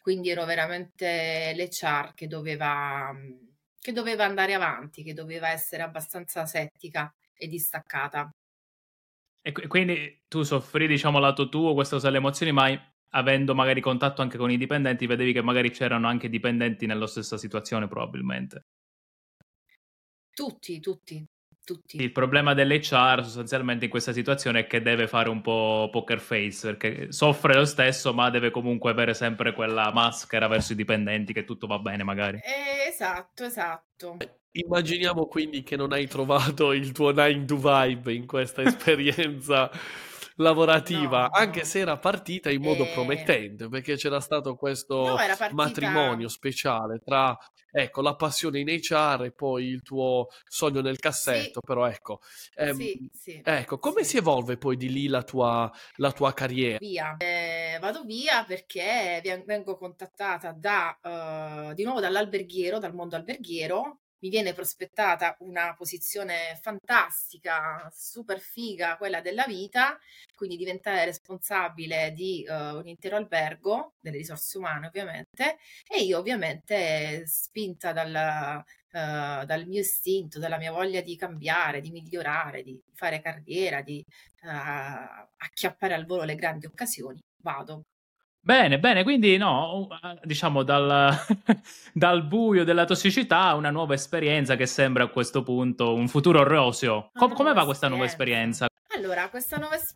Quindi 0.00 0.30
ero 0.30 0.44
veramente 0.44 1.52
l'HR 1.54 2.14
che 2.14 2.26
doveva, 2.26 3.12
che 3.78 3.92
doveva 3.92 4.24
andare 4.24 4.54
avanti, 4.54 5.02
che 5.02 5.14
doveva 5.14 5.48
essere 5.48 5.82
abbastanza 5.82 6.46
settica 6.46 7.12
e 7.34 7.46
distaccata. 7.46 8.30
E 9.40 9.52
quindi 9.66 10.24
tu 10.28 10.42
soffri, 10.42 10.86
diciamo, 10.86 11.18
lato 11.18 11.48
tuo 11.48 11.72
queste 11.72 11.94
cose, 11.94 12.10
le 12.10 12.18
emozioni, 12.18 12.52
ma 12.52 12.94
avendo 13.10 13.54
magari 13.54 13.80
contatto 13.80 14.20
anche 14.20 14.36
con 14.36 14.50
i 14.50 14.58
dipendenti, 14.58 15.06
vedevi 15.06 15.32
che 15.32 15.42
magari 15.42 15.70
c'erano 15.70 16.08
anche 16.08 16.28
dipendenti 16.28 16.84
nella 16.84 17.06
stessa 17.06 17.38
situazione, 17.38 17.88
probabilmente. 17.88 18.66
Tutti, 20.30 20.78
tutti, 20.80 21.24
tutti. 21.68 22.02
Il 22.02 22.12
problema 22.12 22.54
dell'HR 22.54 23.22
sostanzialmente 23.22 23.84
in 23.84 23.90
questa 23.90 24.14
situazione 24.14 24.60
è 24.60 24.66
che 24.66 24.80
deve 24.80 25.06
fare 25.06 25.28
un 25.28 25.42
po' 25.42 25.90
poker 25.92 26.18
face 26.18 26.68
perché 26.68 27.12
soffre 27.12 27.54
lo 27.54 27.66
stesso, 27.66 28.14
ma 28.14 28.30
deve 28.30 28.50
comunque 28.50 28.90
avere 28.90 29.12
sempre 29.12 29.52
quella 29.52 29.92
maschera 29.92 30.48
verso 30.48 30.72
i 30.72 30.76
dipendenti 30.76 31.34
che 31.34 31.44
tutto 31.44 31.66
va 31.66 31.78
bene, 31.78 32.04
magari. 32.04 32.38
Eh, 32.38 32.88
esatto, 32.88 33.44
esatto. 33.44 34.16
Immaginiamo 34.50 35.26
quindi 35.26 35.62
che 35.62 35.76
non 35.76 35.92
hai 35.92 36.06
trovato 36.06 36.72
il 36.72 36.92
tuo 36.92 37.12
9 37.12 37.44
to 37.44 37.56
vibe 37.56 38.14
in 38.14 38.26
questa 38.26 38.62
esperienza 38.62 39.70
lavorativa, 40.38 41.22
no, 41.22 41.30
anche 41.32 41.64
se 41.64 41.80
era 41.80 41.98
partita 41.98 42.50
in 42.50 42.62
modo 42.62 42.84
eh... 42.84 42.92
promettente, 42.92 43.68
perché 43.68 43.96
c'era 43.96 44.20
stato 44.20 44.56
questo 44.56 45.06
no, 45.06 45.14
partita... 45.14 45.50
matrimonio 45.52 46.28
speciale 46.28 47.00
tra 47.04 47.36
ecco, 47.70 48.00
la 48.00 48.16
passione 48.16 48.60
in 48.60 48.68
HR 48.68 49.24
e 49.24 49.32
poi 49.32 49.66
il 49.66 49.82
tuo 49.82 50.28
sogno 50.46 50.80
nel 50.80 50.98
cassetto, 50.98 51.60
sì. 51.60 51.66
però 51.66 51.86
ecco, 51.86 52.20
ehm, 52.54 52.76
sì, 52.76 53.10
sì, 53.12 53.40
ecco, 53.44 53.78
come 53.78 54.04
si 54.04 54.16
evolve 54.16 54.56
poi 54.56 54.76
di 54.76 54.90
lì 54.90 55.08
la 55.08 55.22
tua, 55.22 55.70
la 55.96 56.12
tua 56.12 56.32
carriera? 56.32 56.78
Via, 56.78 57.16
eh, 57.18 57.78
vado 57.80 58.04
via 58.04 58.44
perché 58.44 59.20
vengo 59.44 59.76
contattata 59.76 60.52
da, 60.52 61.68
uh, 61.70 61.74
di 61.74 61.84
nuovo 61.84 62.00
dall'alberghiero, 62.00 62.78
dal 62.78 62.94
mondo 62.94 63.16
alberghiero, 63.16 64.00
mi 64.20 64.28
viene 64.28 64.52
prospettata 64.52 65.36
una 65.40 65.74
posizione 65.74 66.58
fantastica, 66.60 67.90
super 67.94 68.40
figa, 68.40 68.96
quella 68.96 69.20
della 69.20 69.44
vita, 69.46 69.98
quindi 70.34 70.56
diventare 70.56 71.04
responsabile 71.04 72.12
di 72.12 72.44
uh, 72.48 72.76
un 72.76 72.88
intero 72.88 73.16
albergo, 73.16 73.94
delle 74.00 74.18
risorse 74.18 74.58
umane 74.58 74.86
ovviamente, 74.86 75.58
e 75.88 76.02
io 76.02 76.18
ovviamente 76.18 77.26
spinta 77.26 77.92
dal, 77.92 78.64
uh, 78.92 79.44
dal 79.44 79.66
mio 79.66 79.80
istinto, 79.80 80.38
dalla 80.38 80.58
mia 80.58 80.72
voglia 80.72 81.00
di 81.00 81.16
cambiare, 81.16 81.80
di 81.80 81.90
migliorare, 81.90 82.62
di 82.62 82.80
fare 82.94 83.20
carriera, 83.20 83.82
di 83.82 84.04
uh, 84.42 84.48
acchiappare 85.36 85.94
al 85.94 86.06
volo 86.06 86.24
le 86.24 86.34
grandi 86.34 86.66
occasioni, 86.66 87.20
vado. 87.42 87.84
Bene, 88.48 88.78
bene, 88.78 89.02
quindi 89.02 89.36
no, 89.36 89.88
diciamo 90.22 90.62
dal, 90.62 91.14
dal 91.92 92.24
buio 92.24 92.64
della 92.64 92.86
tossicità 92.86 93.52
una 93.52 93.68
nuova 93.68 93.92
esperienza 93.92 94.56
che 94.56 94.64
sembra 94.64 95.04
a 95.04 95.08
questo 95.08 95.42
punto 95.42 95.92
un 95.92 96.08
futuro 96.08 96.42
roseo. 96.44 97.10
Com- 97.12 97.34
come 97.34 97.52
va 97.52 97.66
questa 97.66 97.88
nuova 97.88 98.06
esperienza? 98.06 98.66
Allora, 98.96 99.28
questa 99.28 99.58
nuova, 99.58 99.76
es- 99.76 99.94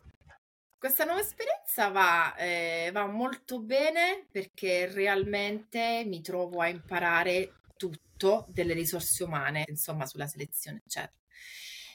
questa 0.77 1.03
nuova 1.03 1.21
esperienza 1.21 1.89
va, 1.89 2.35
eh, 2.35 2.91
va 2.93 3.07
molto 3.07 3.59
bene 3.59 4.27
perché 4.29 4.85
realmente 4.85 6.03
mi 6.05 6.21
trovo 6.21 6.61
a 6.61 6.67
imparare 6.67 7.53
tutto 7.75 8.45
delle 8.49 8.75
risorse 8.75 9.23
umane, 9.23 9.65
insomma, 9.67 10.05
sulla 10.05 10.27
selezione, 10.27 10.83
eccetera. 10.85 11.11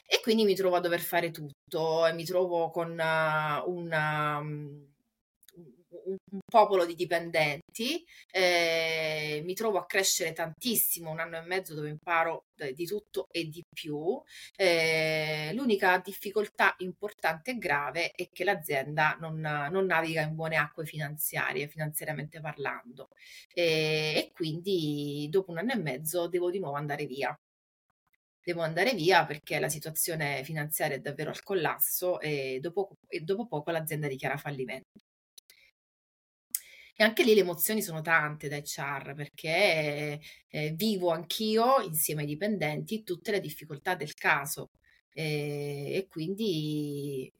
E 0.05 0.19
quindi 0.21 0.43
mi 0.43 0.55
trovo 0.55 0.75
a 0.75 0.81
dover 0.81 0.99
fare 0.99 1.31
tutto 1.31 2.05
e 2.05 2.11
mi 2.11 2.25
trovo 2.25 2.69
con 2.69 2.89
uh, 2.99 3.71
una... 3.71 4.43
Un, 6.09 6.17
un 6.31 6.39
popolo 6.45 6.85
di 6.85 6.95
dipendenti, 6.95 8.03
eh, 8.31 9.41
mi 9.43 9.53
trovo 9.53 9.77
a 9.77 9.85
crescere 9.85 10.33
tantissimo, 10.33 11.11
un 11.11 11.19
anno 11.19 11.37
e 11.37 11.41
mezzo 11.41 11.75
dove 11.75 11.89
imparo 11.89 12.45
di 12.73 12.85
tutto 12.85 13.27
e 13.31 13.47
di 13.47 13.63
più. 13.69 14.19
Eh, 14.55 15.51
l'unica 15.53 15.99
difficoltà 16.03 16.73
importante 16.79 17.51
e 17.51 17.57
grave 17.57 18.11
è 18.11 18.27
che 18.31 18.43
l'azienda 18.43 19.17
non, 19.19 19.39
non 19.39 19.85
naviga 19.85 20.21
in 20.21 20.35
buone 20.35 20.57
acque 20.57 20.85
finanziarie, 20.85 21.67
finanziariamente 21.67 22.39
parlando, 22.41 23.09
eh, 23.53 24.13
e 24.17 24.31
quindi 24.33 25.27
dopo 25.29 25.51
un 25.51 25.59
anno 25.59 25.73
e 25.73 25.77
mezzo 25.77 26.27
devo 26.27 26.49
di 26.49 26.59
nuovo 26.59 26.75
andare 26.77 27.05
via 27.05 27.37
devo 28.41 28.61
andare 28.61 28.93
via 28.93 29.25
perché 29.25 29.59
la 29.59 29.69
situazione 29.69 30.43
finanziaria 30.43 30.95
è 30.95 30.99
davvero 30.99 31.29
al 31.29 31.43
collasso 31.43 32.19
e 32.19 32.59
dopo, 32.61 32.89
e 33.07 33.19
dopo 33.21 33.45
poco 33.47 33.69
l'azienda 33.71 34.07
dichiara 34.07 34.37
fallimento. 34.37 35.08
E 37.01 37.03
anche 37.05 37.23
lì 37.23 37.33
le 37.33 37.39
emozioni 37.39 37.81
sono 37.81 38.01
tante 38.01 38.49
da 38.49 38.57
HR 38.57 39.13
perché 39.13 40.19
eh, 40.49 40.71
vivo 40.71 41.11
anch'io 41.11 41.79
insieme 41.79 42.23
ai 42.23 42.27
dipendenti 42.27 43.03
tutte 43.03 43.31
le 43.31 43.39
difficoltà 43.39 43.95
del 43.95 44.13
caso 44.13 44.71
eh, 45.13 45.93
e 45.95 46.07
quindi 46.09 47.31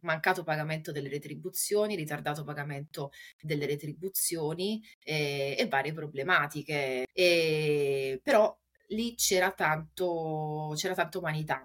mancato 0.00 0.42
pagamento 0.42 0.90
delle 0.90 1.08
retribuzioni, 1.08 1.94
ritardato 1.94 2.42
pagamento 2.42 3.12
delle 3.40 3.66
retribuzioni 3.66 4.82
eh, 5.04 5.54
e 5.56 5.68
varie 5.68 5.92
problematiche. 5.92 7.06
E, 7.12 8.20
però 8.24 8.58
lì 8.88 9.14
c'era 9.14 9.52
tanto, 9.52 10.72
c'era 10.74 10.94
tanto 10.94 11.20
umanità 11.20 11.64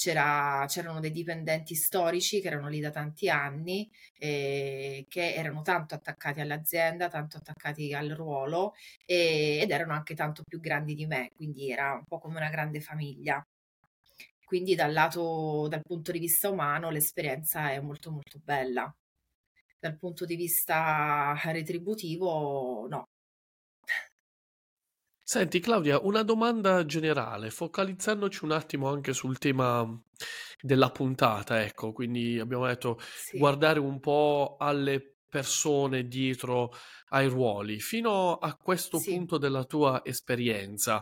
c'era, 0.00 0.64
c'erano 0.66 0.98
dei 0.98 1.10
dipendenti 1.10 1.74
storici 1.74 2.40
che 2.40 2.46
erano 2.48 2.68
lì 2.68 2.80
da 2.80 2.88
tanti 2.90 3.28
anni, 3.28 3.90
eh, 4.18 5.04
che 5.08 5.34
erano 5.34 5.60
tanto 5.60 5.94
attaccati 5.94 6.40
all'azienda, 6.40 7.08
tanto 7.08 7.36
attaccati 7.36 7.92
al 7.92 8.08
ruolo 8.08 8.72
eh, 9.04 9.58
ed 9.60 9.70
erano 9.70 9.92
anche 9.92 10.14
tanto 10.14 10.42
più 10.42 10.58
grandi 10.58 10.94
di 10.94 11.04
me, 11.06 11.30
quindi 11.36 11.70
era 11.70 11.92
un 11.92 12.04
po' 12.06 12.18
come 12.18 12.38
una 12.38 12.48
grande 12.48 12.80
famiglia. 12.80 13.44
quindi 14.44 14.74
dal 14.74 14.92
lato, 14.92 15.66
dal 15.68 15.82
punto 15.82 16.12
di 16.12 16.18
vista 16.18 16.50
umano, 16.50 16.90
l'esperienza 16.90 17.70
è 17.72 17.80
molto 17.80 18.10
molto 18.10 18.40
bella. 18.42 18.92
Dal 19.78 19.96
punto 19.96 20.24
di 20.24 20.36
vista 20.36 21.38
retributivo, 21.44 22.86
no. 22.88 23.08
Senti 25.30 25.60
Claudia, 25.60 26.00
una 26.00 26.24
domanda 26.24 26.84
generale, 26.84 27.50
focalizzandoci 27.50 28.42
un 28.42 28.50
attimo 28.50 28.88
anche 28.88 29.12
sul 29.12 29.38
tema 29.38 29.88
della 30.60 30.90
puntata, 30.90 31.62
ecco, 31.62 31.92
quindi 31.92 32.40
abbiamo 32.40 32.66
detto 32.66 32.98
Sì, 32.98 33.38
guardare 33.38 33.78
un 33.78 34.00
po' 34.00 34.56
alle 34.58 35.18
persone 35.28 36.08
dietro 36.08 36.74
ai 37.10 37.28
ruoli. 37.28 37.78
Fino 37.78 38.38
a 38.38 38.56
questo 38.56 38.98
sì, 38.98 39.12
punto 39.12 39.38
della 39.38 39.62
tua 39.62 40.00
esperienza, 40.04 41.00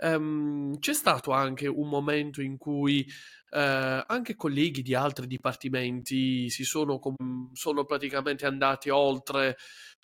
ehm, 0.00 0.80
c'è 0.80 0.92
stato 0.92 1.30
anche 1.30 1.68
un 1.68 1.88
momento 1.88 2.42
in 2.42 2.56
cui 2.58 3.06
eh, 3.50 4.04
anche 4.06 4.34
colleghi 4.34 4.82
di 4.82 4.94
altri 4.94 5.28
dipartimenti 5.28 6.50
si 6.50 6.64
sono, 6.64 6.98
com- 6.98 7.52
sono 7.52 7.84
praticamente 7.84 8.44
andati 8.44 8.90
oltre 8.90 9.56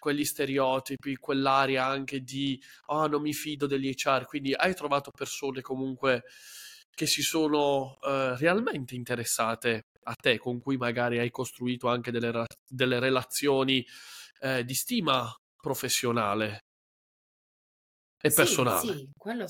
quegli 0.04 0.26
stereotipi, 0.26 1.16
quell'area 1.16 1.86
anche 1.86 2.20
di 2.20 2.62
oh, 2.88 3.06
non 3.06 3.22
mi 3.22 3.32
fido 3.32 3.66
degli 3.66 3.88
HR, 3.88 4.26
quindi 4.26 4.52
hai 4.52 4.74
trovato 4.74 5.10
persone 5.10 5.62
comunque 5.62 6.24
che 6.90 7.06
si 7.06 7.22
sono 7.22 7.96
eh, 8.02 8.36
realmente 8.36 8.94
interessate 8.94 9.86
a 10.02 10.14
te, 10.14 10.38
con 10.38 10.60
cui 10.60 10.76
magari 10.76 11.18
hai 11.18 11.30
costruito 11.30 11.88
anche 11.88 12.10
delle, 12.10 12.30
ra- 12.30 12.44
delle 12.68 12.98
relazioni 13.00 13.82
eh, 14.40 14.62
di 14.62 14.74
stima 14.74 15.34
professionale 15.56 16.58
e 18.20 18.28
sì, 18.28 18.34
personale. 18.34 18.68
sì, 18.68 19.10
quello, 19.16 19.46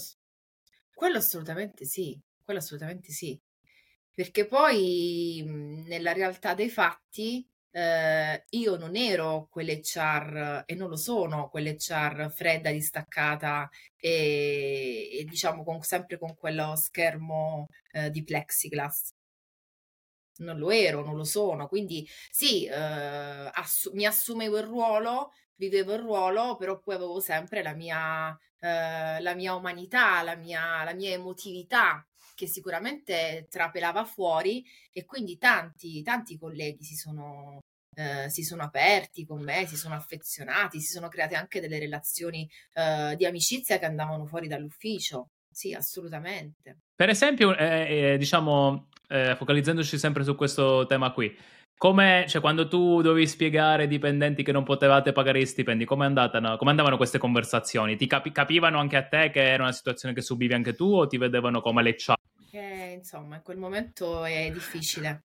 quello 0.93 1.19
assolutamente 1.19 1.85
sì, 1.85 2.19
quello 2.43 2.61
assolutamente 2.61 3.13
sì. 3.13 3.39
Perché 4.13 4.47
poi 4.47 5.43
mh, 5.45 5.87
nella 5.89 6.13
realtà 6.13 6.55
dei 6.55 6.69
fatti 6.71 7.45
eh, 7.77 8.45
io 8.51 8.77
non 8.77 8.95
ero 8.97 9.49
quell'HR 9.51 10.63
e 10.67 10.75
non 10.75 10.89
lo 10.89 10.97
sono 10.97 11.49
quell'HR 11.49 12.31
fredda, 12.31 12.71
distaccata 12.71 13.69
e, 13.97 15.09
e 15.21 15.25
diciamo 15.25 15.65
con- 15.65 15.83
sempre 15.83 16.19
con 16.19 16.35
quello 16.37 16.77
schermo 16.77 17.67
eh, 17.93 18.11
di 18.11 18.23
plexiglass. 18.23 19.11
Non 20.37 20.59
lo 20.59 20.71
ero, 20.73 21.05
non 21.05 21.15
lo 21.17 21.23
sono, 21.25 21.69
quindi 21.69 22.05
sì, 22.31 22.67
eh, 22.67 22.75
assu- 22.75 23.93
mi 23.95 24.05
assumevo 24.05 24.59
il 24.59 24.65
ruolo, 24.65 25.31
vivevo 25.55 25.93
il 25.95 26.01
ruolo, 26.01 26.57
però 26.57 26.81
poi 26.81 26.97
avevo 26.97 27.21
sempre 27.21 27.63
la 27.63 27.73
mia, 27.73 28.37
eh, 28.59 29.21
la 29.21 29.35
mia 29.37 29.55
umanità, 29.55 30.23
la 30.23 30.35
mia, 30.35 30.83
la 30.83 30.93
mia 30.93 31.11
emotività 31.11 32.05
che 32.35 32.47
sicuramente 32.47 33.47
trapelava 33.49 34.05
fuori 34.05 34.65
e 34.93 35.05
quindi 35.05 35.39
tanti, 35.39 36.03
tanti 36.03 36.37
colleghi 36.39 36.83
si 36.85 36.97
sono, 36.97 37.61
eh, 37.97 38.29
si 38.29 38.43
sono 38.43 38.63
aperti 38.63 39.25
con 39.25 39.43
me, 39.43 39.67
si 39.67 39.77
sono 39.77 39.95
affezionati, 39.95 40.81
si 40.81 40.93
sono 40.93 41.09
create 41.09 41.37
anche 41.37 41.61
delle 41.61 41.79
relazioni, 41.79 42.49
eh, 42.75 43.15
di 43.17 43.25
amicizia 43.25 43.79
che 43.79 43.87
andavano 43.87 44.27
fuori 44.27 44.49
dall'ufficio. 44.49 45.29
Sì, 45.51 45.73
assolutamente. 45.73 46.79
Per 46.97 47.09
esempio, 47.09 47.57
eh, 47.57 48.13
eh, 48.13 48.19
diciamo, 48.19 48.89
eh, 49.09 49.37
focalizzandoci 49.37 49.99
sempre 49.99 50.25
su 50.25 50.35
questo 50.35 50.85
tema 50.87 51.13
qui, 51.13 51.37
come, 51.77 52.25
cioè, 52.29 52.41
quando 52.41 52.67
tu 52.67 53.03
dovevi 53.03 53.27
spiegare 53.27 53.83
ai 53.83 53.89
dipendenti 53.89 54.43
che 54.43 54.53
non 54.53 54.65
potevate 54.65 55.13
pagare 55.13 55.41
gli 55.41 55.47
stipendi, 55.47 55.85
come, 55.85 56.07
come 56.13 56.71
andavano 56.71 56.97
queste 56.97 57.19
conversazioni? 57.19 57.97
Ti 57.97 58.07
capi- 58.07 58.33
capivano 58.33 58.79
anche 58.79 58.97
a 58.97 59.07
te 59.07 59.31
che 59.31 59.53
era 59.53 59.65
una 59.65 59.73
situazione 59.73 60.15
che 60.15 60.23
subivi 60.23 60.55
anche 60.55 60.75
tu 60.75 60.93
o 60.93 61.07
ti 61.07 61.19
vedevano 61.19 61.61
come 61.61 61.83
le 61.83 61.95
chat? 61.97 62.24
Eh, 62.57 62.93
insomma, 62.93 63.37
in 63.37 63.43
quel 63.43 63.57
momento 63.57 64.25
è 64.25 64.49
difficile 64.53 65.25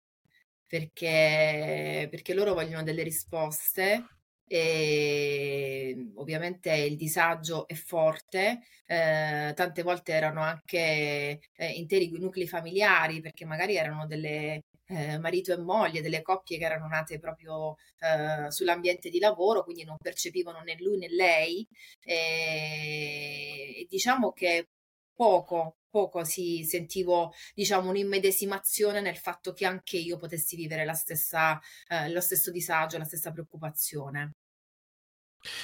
perché, 0.67 2.09
perché 2.11 2.35
loro 2.35 2.53
vogliono 2.55 2.83
delle 2.83 3.03
risposte 3.05 4.07
e 4.45 6.11
ovviamente 6.17 6.73
il 6.75 6.97
disagio 6.97 7.67
è 7.69 7.75
forte. 7.75 8.63
eh, 8.87 9.53
tante 9.55 9.83
volte 9.83 10.13
erano 10.13 10.41
anche 10.43 11.41
eh, 11.57 11.71
interi 11.77 12.11
nuclei 12.19 12.49
familiari 12.49 13.21
perché 13.21 13.45
magari 13.45 13.77
erano 13.77 14.07
delle 14.07 14.63
eh, 14.87 15.19
marito 15.19 15.53
e 15.53 15.59
moglie, 15.59 16.03
delle 16.03 16.23
coppie 16.23 16.59
che 16.59 16.65
erano 16.65 16.89
nate 16.89 17.19
proprio 17.21 17.77
eh, 18.01 18.51
sull'ambiente 18.51 19.11
di 19.11 19.19
lavoro, 19.21 19.63
quindi 19.65 19.85
non 19.85 19.97
percepivano 19.99 20.61
né 20.63 20.75
lui 20.79 20.99
né 20.99 21.09
lei. 21.09 21.65
E, 22.05 23.81
e 23.81 23.87
diciamo 23.89 24.33
che 24.33 24.67
poco, 25.15 25.77
poco 25.93 26.25
si 26.25 26.65
sentivo, 26.65 27.35
diciamo, 27.55 27.91
un'immedesimazione 27.91 29.03
nel 29.03 29.19
fatto 29.19 29.53
che 29.53 29.67
anche 29.67 29.99
io 29.99 30.17
potessi 30.17 30.57
vivere 30.57 30.87
la 30.87 30.95
stessa, 30.95 31.61
eh, 31.87 32.11
lo 32.11 32.21
stesso 32.21 32.51
disagio, 32.51 32.97
la 32.97 33.05
stessa 33.05 33.31
preoccupazione. 33.31 34.33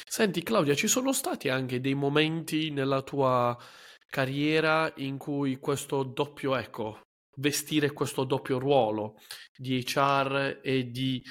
Senti 0.06 0.42
Claudia, 0.42 0.74
ci 0.74 0.88
sono 0.88 1.12
stati 1.12 1.48
anche 1.48 1.80
dei 1.80 1.94
momenti 1.94 2.70
nella 2.70 3.02
tua 3.02 3.56
carriera 4.06 4.92
in 4.96 5.16
cui 5.16 5.56
questo 5.58 6.02
doppio, 6.02 6.56
ecco, 6.56 7.00
vestire 7.36 7.92
questo 7.92 8.24
doppio 8.24 8.58
ruolo 8.58 9.20
di 9.56 9.82
HR 9.86 10.60
e 10.62 10.90
di 10.90 11.22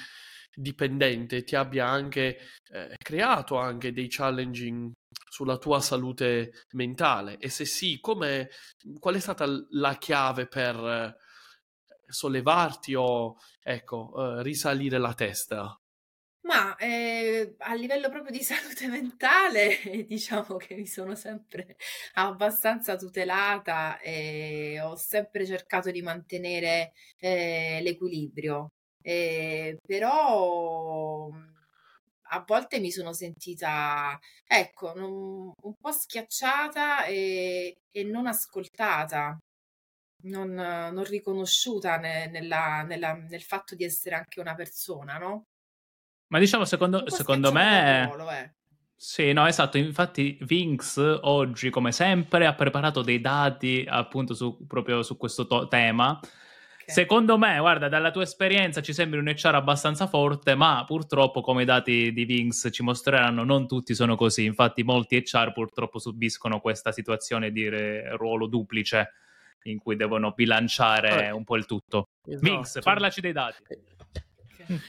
dipendente 0.58 1.44
ti 1.44 1.54
abbia 1.54 1.86
anche 1.86 2.38
eh, 2.72 2.96
creato 2.98 3.58
anche 3.58 3.92
dei 3.92 4.08
challenging 4.08 4.90
sulla 5.28 5.58
tua 5.58 5.80
salute 5.80 6.52
mentale? 6.72 7.38
E 7.38 7.48
se 7.48 7.64
sì, 7.64 8.00
qual 8.00 8.18
è 8.18 9.20
stata 9.20 9.46
la 9.70 9.96
chiave 9.96 10.46
per 10.46 10.76
eh, 10.76 11.16
sollevarti 12.06 12.94
o, 12.94 13.36
ecco, 13.62 14.38
eh, 14.38 14.42
risalire 14.42 14.98
la 14.98 15.14
testa? 15.14 15.78
Ma 16.42 16.76
eh, 16.76 17.56
a 17.58 17.74
livello 17.74 18.08
proprio 18.08 18.30
di 18.32 18.42
salute 18.42 18.88
mentale, 18.88 19.78
diciamo 20.08 20.56
che 20.56 20.74
mi 20.74 20.86
sono 20.86 21.14
sempre 21.14 21.76
abbastanza 22.14 22.96
tutelata 22.96 23.98
e 24.00 24.80
ho 24.80 24.96
sempre 24.96 25.44
cercato 25.44 25.90
di 25.90 26.00
mantenere 26.02 26.92
eh, 27.18 27.80
l'equilibrio. 27.82 28.72
Eh, 29.02 29.78
però 29.86 31.28
a 32.28 32.44
volte 32.46 32.78
mi 32.80 32.90
sono 32.90 33.12
sentita, 33.12 34.18
ecco, 34.46 34.94
non- 34.94 35.52
un 35.62 35.74
po' 35.80 35.92
schiacciata 35.92 37.04
e, 37.04 37.78
e 37.90 38.04
non 38.04 38.26
ascoltata, 38.26 39.36
non, 40.24 40.50
non 40.52 41.04
riconosciuta 41.04 41.96
ne- 41.98 42.28
nella- 42.28 42.82
nella- 42.82 43.14
nel 43.14 43.42
fatto 43.42 43.74
di 43.74 43.84
essere 43.84 44.16
anche 44.16 44.40
una 44.40 44.54
persona, 44.54 45.18
no? 45.18 45.44
Ma 46.30 46.38
diciamo, 46.38 46.64
secondo, 46.64 47.08
secondo 47.08 47.52
me... 47.52 48.04
ruolo, 48.06 48.30
eh. 48.30 48.52
Sì, 49.00 49.32
no, 49.32 49.46
esatto. 49.46 49.78
Infatti, 49.78 50.36
Vinx 50.40 50.98
oggi, 51.22 51.70
come 51.70 51.92
sempre, 51.92 52.46
ha 52.46 52.54
preparato 52.54 53.00
dei 53.02 53.20
dati 53.20 53.86
appunto 53.88 54.34
su, 54.34 54.66
proprio 54.66 55.02
su 55.04 55.16
questo 55.16 55.46
to- 55.46 55.68
tema. 55.68 56.18
Secondo 56.90 57.36
me, 57.36 57.58
guarda, 57.58 57.88
dalla 57.88 58.10
tua 58.10 58.22
esperienza 58.22 58.80
ci 58.80 58.94
sembri 58.94 59.18
un 59.18 59.26
HR 59.26 59.54
abbastanza 59.54 60.06
forte, 60.06 60.54
ma 60.54 60.84
purtroppo, 60.86 61.42
come 61.42 61.62
i 61.62 61.64
dati 61.66 62.12
di 62.12 62.24
Vinx 62.24 62.68
ci 62.72 62.82
mostreranno, 62.82 63.44
non 63.44 63.66
tutti 63.68 63.94
sono 63.94 64.16
così. 64.16 64.44
Infatti, 64.44 64.82
molti 64.82 65.22
HR 65.22 65.52
purtroppo 65.52 65.98
subiscono 65.98 66.60
questa 66.60 66.90
situazione 66.90 67.50
di 67.52 67.68
re- 67.68 68.16
ruolo 68.16 68.46
duplice 68.46 69.12
in 69.64 69.78
cui 69.78 69.96
devono 69.96 70.32
bilanciare 70.32 71.26
Eh, 71.26 71.30
un 71.30 71.44
po' 71.44 71.56
il 71.56 71.66
tutto. 71.66 72.08
Vinx, 72.24 72.68
esatto. 72.68 72.84
parlaci 72.84 73.20
dei 73.20 73.32
dati. 73.32 73.62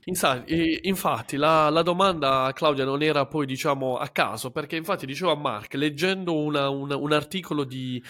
Insa- 0.05 0.43
Infatti, 0.81 1.37
la, 1.37 1.69
la 1.69 1.81
domanda, 1.81 2.51
Claudia, 2.53 2.85
non 2.85 3.01
era 3.01 3.25
poi, 3.25 3.45
diciamo, 3.45 3.97
a 3.97 4.09
caso, 4.09 4.51
perché 4.51 4.75
infatti 4.75 5.05
dicevo 5.05 5.31
a 5.31 5.35
Mark, 5.35 5.73
leggendo 5.75 6.35
una- 6.37 6.69
una- 6.69 6.95
un 6.97 7.11
articolo 7.11 7.63
di, 7.63 8.01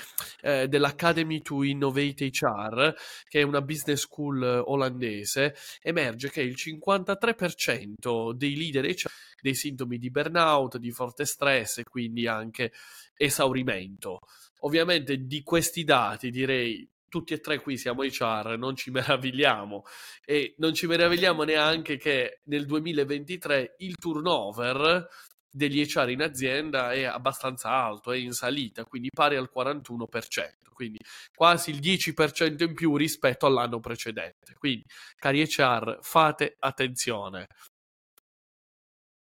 eh, 0.42 0.68
dell'Academy 0.68 1.42
to 1.42 1.64
Innovate 1.64 2.26
HR, 2.26 2.94
che 3.28 3.40
è 3.42 3.44
una 3.44 3.62
business 3.62 4.00
school 4.02 4.44
eh, 4.44 4.58
olandese, 4.66 5.56
emerge 5.82 6.30
che 6.30 6.42
il 6.42 6.56
53% 6.56 8.34
dei 8.34 8.56
leader 8.56 8.86
HR 8.86 9.12
dei 9.42 9.56
sintomi 9.56 9.98
di 9.98 10.10
burnout, 10.12 10.78
di 10.78 10.92
forte 10.92 11.26
stress 11.26 11.78
e 11.80 11.84
quindi 11.84 12.28
anche 12.28 12.72
esaurimento. 13.16 14.20
Ovviamente 14.62 15.26
di 15.26 15.42
questi 15.44 15.84
dati 15.84 16.30
direi 16.30 16.88
tutti 17.10 17.34
e 17.34 17.40
tre 17.40 17.60
qui 17.60 17.78
siamo 17.78 18.04
HR, 18.04 18.56
non 18.58 18.76
ci 18.76 18.92
meravigliamo 18.92 19.84
e 20.24 20.56
non 20.58 20.74
ci 20.74 20.88
meravigliamo 20.88 21.44
neanche 21.44 21.98
che 21.98 22.40
nel 22.46 22.66
2023 22.66 23.76
il 23.80 23.96
turnover 23.96 25.08
degli 25.52 25.84
HR 25.84 26.10
in 26.10 26.22
azienda 26.22 26.92
è 26.94 27.04
abbastanza 27.04 27.70
alto, 27.70 28.12
è 28.12 28.18
in 28.18 28.34
salita, 28.34 28.86
quindi 28.86 29.10
pari 29.14 29.36
al 29.36 29.50
41%, 29.54 30.70
quindi 30.74 31.00
quasi 31.36 31.72
il 31.72 31.80
10% 31.80 32.64
in 32.64 32.74
più 32.74 32.96
rispetto 32.96 33.46
all'anno 33.46 33.80
precedente. 33.80 34.54
Quindi, 34.58 34.86
cari 35.16 35.44
HR, 35.44 35.98
fate 36.02 36.56
attenzione. 36.60 37.48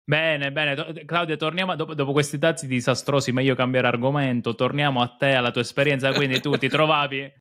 Bene, 0.10 0.52
bene. 0.52 1.06
Claudia, 1.06 1.38
torniamo 1.38 1.76
dopo, 1.76 1.94
dopo 1.94 2.14
questi 2.14 2.40
dati 2.40 2.66
disastrosi, 2.66 3.32
meglio 3.32 3.54
cambiare 3.54 3.86
argomento. 3.86 4.56
Torniamo 4.56 5.04
a 5.04 5.08
te, 5.16 5.36
alla 5.36 5.52
tua 5.52 5.62
esperienza. 5.62 6.12
Quindi 6.14 6.42
tu 6.42 6.58
ti 6.58 6.68
trovavi. 6.68 7.32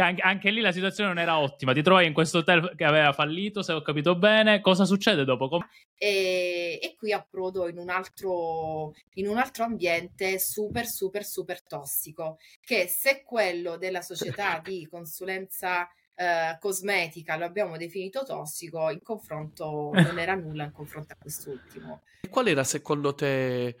Anche, 0.00 0.22
anche, 0.22 0.50
lì 0.50 0.60
la 0.60 0.72
situazione 0.72 1.10
non 1.10 1.18
era 1.18 1.38
ottima. 1.38 1.72
Ti 1.72 1.82
trovi 1.82 2.06
in 2.06 2.12
questo 2.12 2.38
hotel 2.38 2.74
che 2.76 2.84
aveva 2.84 3.12
fallito, 3.12 3.62
se 3.62 3.72
ho 3.72 3.82
capito 3.82 4.16
bene. 4.16 4.60
Cosa 4.60 4.84
succede 4.84 5.24
dopo? 5.24 5.48
Com- 5.48 5.66
e, 5.96 6.78
e, 6.82 6.94
qui 6.96 7.12
approdo 7.12 7.68
in 7.68 7.78
un, 7.78 7.88
altro, 7.88 8.94
in 9.14 9.28
un 9.28 9.38
altro 9.38 9.64
ambiente 9.64 10.38
super, 10.38 10.86
super, 10.86 11.24
super 11.24 11.62
tossico, 11.62 12.38
che 12.60 12.86
se 12.88 13.22
quello 13.24 13.76
della 13.76 14.02
società 14.02 14.60
di 14.64 14.86
consulenza 14.90 15.88
eh, 16.14 16.58
cosmetica 16.60 17.36
lo 17.36 17.46
abbiamo 17.46 17.76
definito 17.78 18.24
tossico, 18.24 18.90
in 18.90 19.00
confronto 19.02 19.90
non 19.94 20.18
era 20.18 20.34
nulla 20.34 20.64
in 20.64 20.72
confronto 20.72 21.14
a 21.14 21.16
quest'ultimo. 21.18 22.02
Qual 22.28 22.46
era 22.46 22.62
secondo 22.62 23.14
te 23.14 23.76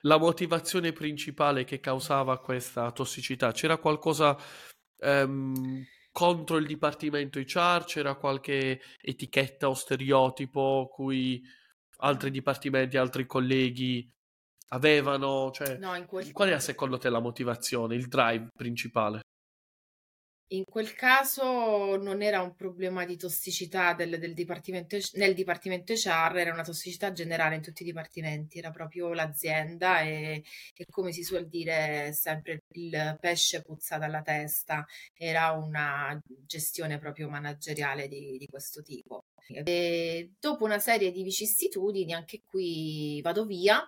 la 0.00 0.18
motivazione 0.18 0.92
principale 0.92 1.64
che 1.64 1.78
causava 1.78 2.40
questa 2.40 2.90
tossicità? 2.90 3.52
C'era 3.52 3.76
qualcosa 3.76 4.36
ehm, 4.98 5.84
contro 6.12 6.56
il 6.56 6.66
dipartimento 6.66 7.38
HR? 7.38 7.84
C'era 7.84 8.14
qualche 8.14 8.80
etichetta 9.00 9.68
o 9.68 9.74
stereotipo 9.74 10.88
cui 10.90 11.42
altri 11.98 12.30
dipartimenti, 12.30 12.96
altri 12.96 13.26
colleghi 13.26 14.10
avevano? 14.68 15.50
Cioè, 15.50 15.76
no, 15.78 16.04
quel... 16.06 16.32
Qual 16.32 16.48
era 16.48 16.60
secondo 16.60 16.98
te 16.98 17.08
la 17.08 17.20
motivazione, 17.20 17.94
il 17.94 18.08
drive 18.08 18.48
principale? 18.56 19.20
In 20.50 20.64
quel 20.64 20.94
caso 20.94 21.96
non 21.96 22.22
era 22.22 22.40
un 22.40 22.54
problema 22.54 23.04
di 23.04 23.16
tossicità 23.16 23.94
del, 23.94 24.16
del 24.20 24.32
dipartimento, 24.32 24.96
nel 25.14 25.34
dipartimento 25.34 25.92
HR, 25.92 26.36
era 26.36 26.52
una 26.52 26.62
tossicità 26.62 27.10
generale 27.10 27.56
in 27.56 27.62
tutti 27.62 27.82
i 27.82 27.86
dipartimenti, 27.86 28.58
era 28.58 28.70
proprio 28.70 29.12
l'azienda 29.12 30.02
e, 30.02 30.44
e 30.76 30.86
come 30.88 31.10
si 31.10 31.24
suol 31.24 31.48
dire 31.48 32.12
sempre 32.12 32.62
il 32.74 33.16
pesce 33.20 33.62
puzza 33.62 33.98
dalla 33.98 34.22
testa, 34.22 34.86
era 35.14 35.50
una 35.50 36.16
gestione 36.46 36.98
proprio 36.98 37.28
manageriale 37.28 38.06
di, 38.06 38.36
di 38.38 38.46
questo 38.46 38.82
tipo. 38.82 39.24
E 39.48 40.34
dopo 40.38 40.64
una 40.64 40.78
serie 40.78 41.10
di 41.10 41.24
vicissitudini, 41.24 42.12
anche 42.14 42.42
qui 42.44 43.20
vado 43.20 43.44
via 43.46 43.84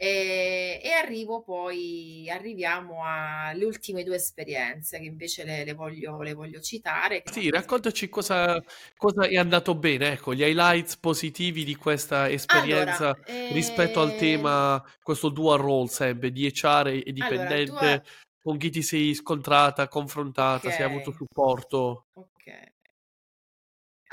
e, 0.00 0.80
e, 0.80 0.92
arrivo 0.92 1.42
poi, 1.42 2.30
arriviamo 2.30 3.00
alle 3.04 3.64
ultime 3.64 4.04
due 4.04 4.14
esperienze 4.14 5.00
che 5.00 5.06
invece 5.06 5.42
le, 5.42 5.64
le, 5.64 5.74
voglio, 5.74 6.22
le 6.22 6.34
voglio, 6.34 6.60
citare. 6.60 7.24
Sì, 7.24 7.50
raccontaci 7.50 8.08
cosa, 8.08 8.62
cosa, 8.96 9.26
è 9.26 9.36
andato 9.36 9.74
bene, 9.74 10.12
ecco, 10.12 10.34
gli 10.34 10.42
highlights 10.42 10.98
positivi 10.98 11.64
di 11.64 11.74
questa 11.74 12.30
esperienza 12.30 13.08
allora, 13.08 13.24
eh... 13.24 13.52
rispetto 13.52 14.00
al 14.00 14.14
tema, 14.14 14.80
questo 15.02 15.30
dual 15.30 15.58
role 15.58 15.88
sempre, 15.88 16.30
di 16.30 16.46
HR 16.46 17.02
e 17.04 17.12
dipendente, 17.12 17.70
allora, 17.70 18.02
con 18.40 18.56
chi 18.56 18.70
ti 18.70 18.82
sei 18.82 19.14
scontrata, 19.14 19.88
confrontata, 19.88 20.68
okay. 20.68 20.76
se 20.76 20.84
hai 20.84 20.90
avuto 20.90 21.10
supporto. 21.10 22.06
Ok. 22.12 22.76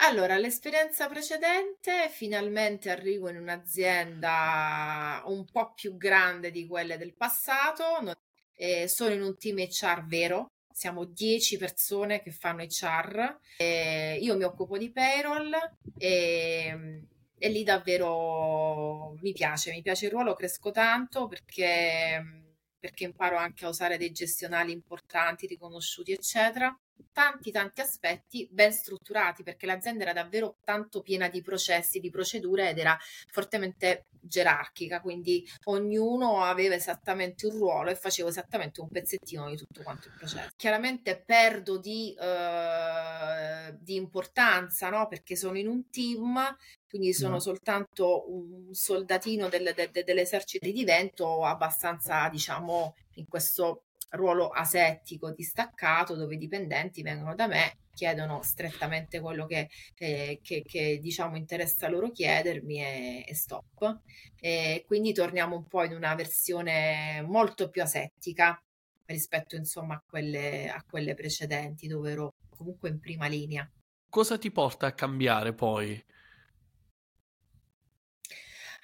Allora, 0.08 0.38
l'esperienza 0.38 1.08
precedente, 1.08 2.10
finalmente 2.12 2.92
arrivo 2.92 3.28
in 3.28 3.38
un'azienda 3.38 5.24
un 5.26 5.46
po' 5.46 5.74
più 5.74 5.98
grande 5.98 6.52
di 6.52 6.68
quelle 6.68 6.96
del 7.00 7.16
passato, 7.16 8.16
eh, 8.54 8.88
sono 8.88 9.16
in 9.16 9.24
un 9.24 9.36
team 9.36 9.58
HR 9.58 10.06
vero, 10.06 10.52
siamo 10.72 11.06
10 11.06 11.58
persone 11.58 12.22
che 12.22 12.30
fanno 12.30 12.62
HR, 12.62 13.40
eh, 13.58 14.20
io 14.22 14.38
mi 14.38 14.44
occupo 14.44 14.78
di 14.78 14.92
payroll 14.92 15.52
e, 15.98 17.02
e 17.40 17.50
lì 17.50 17.64
davvero 17.64 19.16
mi 19.22 19.34
piace, 19.34 19.72
mi 19.72 19.82
piace 19.82 20.06
il 20.06 20.12
ruolo, 20.12 20.36
cresco 20.36 20.70
tanto 20.70 21.26
perché 21.28 22.44
perché 22.78 23.06
imparo 23.06 23.38
anche 23.38 23.66
a 23.66 23.70
usare 23.70 23.98
dei 23.98 24.12
gestionali 24.12 24.72
importanti, 24.72 25.48
riconosciuti, 25.48 26.12
eccetera 26.12 26.72
tanti 27.12 27.52
tanti 27.52 27.82
aspetti 27.82 28.48
ben 28.52 28.74
strutturati 28.74 29.44
perché 29.44 29.66
l'azienda 29.66 30.04
era 30.04 30.14
davvero 30.14 30.58
tanto 30.64 31.02
piena 31.02 31.30
di 31.30 31.42
processi, 31.42 32.00
di 32.00 32.10
procedure 32.10 32.70
ed 32.70 32.78
era 32.78 32.98
fortemente 33.32 34.08
gerarchica, 34.26 35.02
quindi 35.02 35.48
ognuno 35.66 36.44
aveva 36.44 36.76
esattamente 36.76 37.46
un 37.46 37.58
ruolo 37.58 37.90
e 37.92 37.96
facevo 37.96 38.28
esattamente 38.28 38.82
un 38.82 38.90
pezzettino 38.90 39.50
di 39.50 39.56
tutto 39.56 39.84
quanto 39.84 40.08
il 40.08 40.16
processo. 40.18 40.50
Chiaramente 40.56 41.22
perdo 41.24 41.78
di, 41.78 42.14
eh, 42.20 43.76
di 43.80 43.96
importanza, 43.96 44.90
no? 44.90 45.08
Perché 45.08 45.36
sono 45.36 45.58
in 45.58 45.68
un 45.68 45.90
team, 45.90 46.58
quindi 46.88 47.14
sono 47.14 47.34
no. 47.34 47.40
soltanto 47.40 48.32
un 48.32 48.74
soldatino 48.74 49.48
del, 49.48 49.74
del, 49.76 50.04
dell'esercito, 50.04 50.70
divento 50.70 51.44
abbastanza, 51.44 52.28
diciamo, 52.30 52.96
in 53.16 53.28
questo 53.28 53.84
ruolo 54.10 54.50
asettico 54.50 55.32
distaccato 55.32 56.16
dove 56.16 56.36
i 56.36 56.38
dipendenti 56.38 57.02
vengono 57.02 57.36
da 57.36 57.48
me 57.48 57.78
chiedono 57.96 58.44
strettamente 58.44 59.20
quello 59.20 59.48
che, 59.48 59.70
eh, 59.98 60.40
che, 60.44 60.62
che 60.64 61.00
diciamo 61.02 61.38
interessa 61.38 61.90
loro 61.90 62.12
chiedermi 62.12 62.84
e, 62.84 63.26
e 63.28 63.34
stop. 63.34 64.02
E 64.40 64.84
quindi 64.86 65.14
torniamo 65.14 65.56
un 65.56 65.66
po' 65.66 65.84
in 65.84 65.94
una 65.94 66.14
versione 66.14 67.24
molto 67.26 67.70
più 67.70 67.82
asettica 67.82 68.62
rispetto 69.06 69.56
insomma 69.56 69.96
a 69.96 70.04
quelle, 70.06 70.70
a 70.70 70.84
quelle 70.88 71.16
precedenti 71.16 71.88
dove 71.88 72.12
ero 72.12 72.34
comunque 72.50 72.90
in 72.90 73.00
prima 73.00 73.28
linea. 73.28 73.68
Cosa 74.10 74.38
ti 74.38 74.52
porta 74.52 74.88
a 74.88 74.94
cambiare 74.94 75.54
poi? 75.54 76.04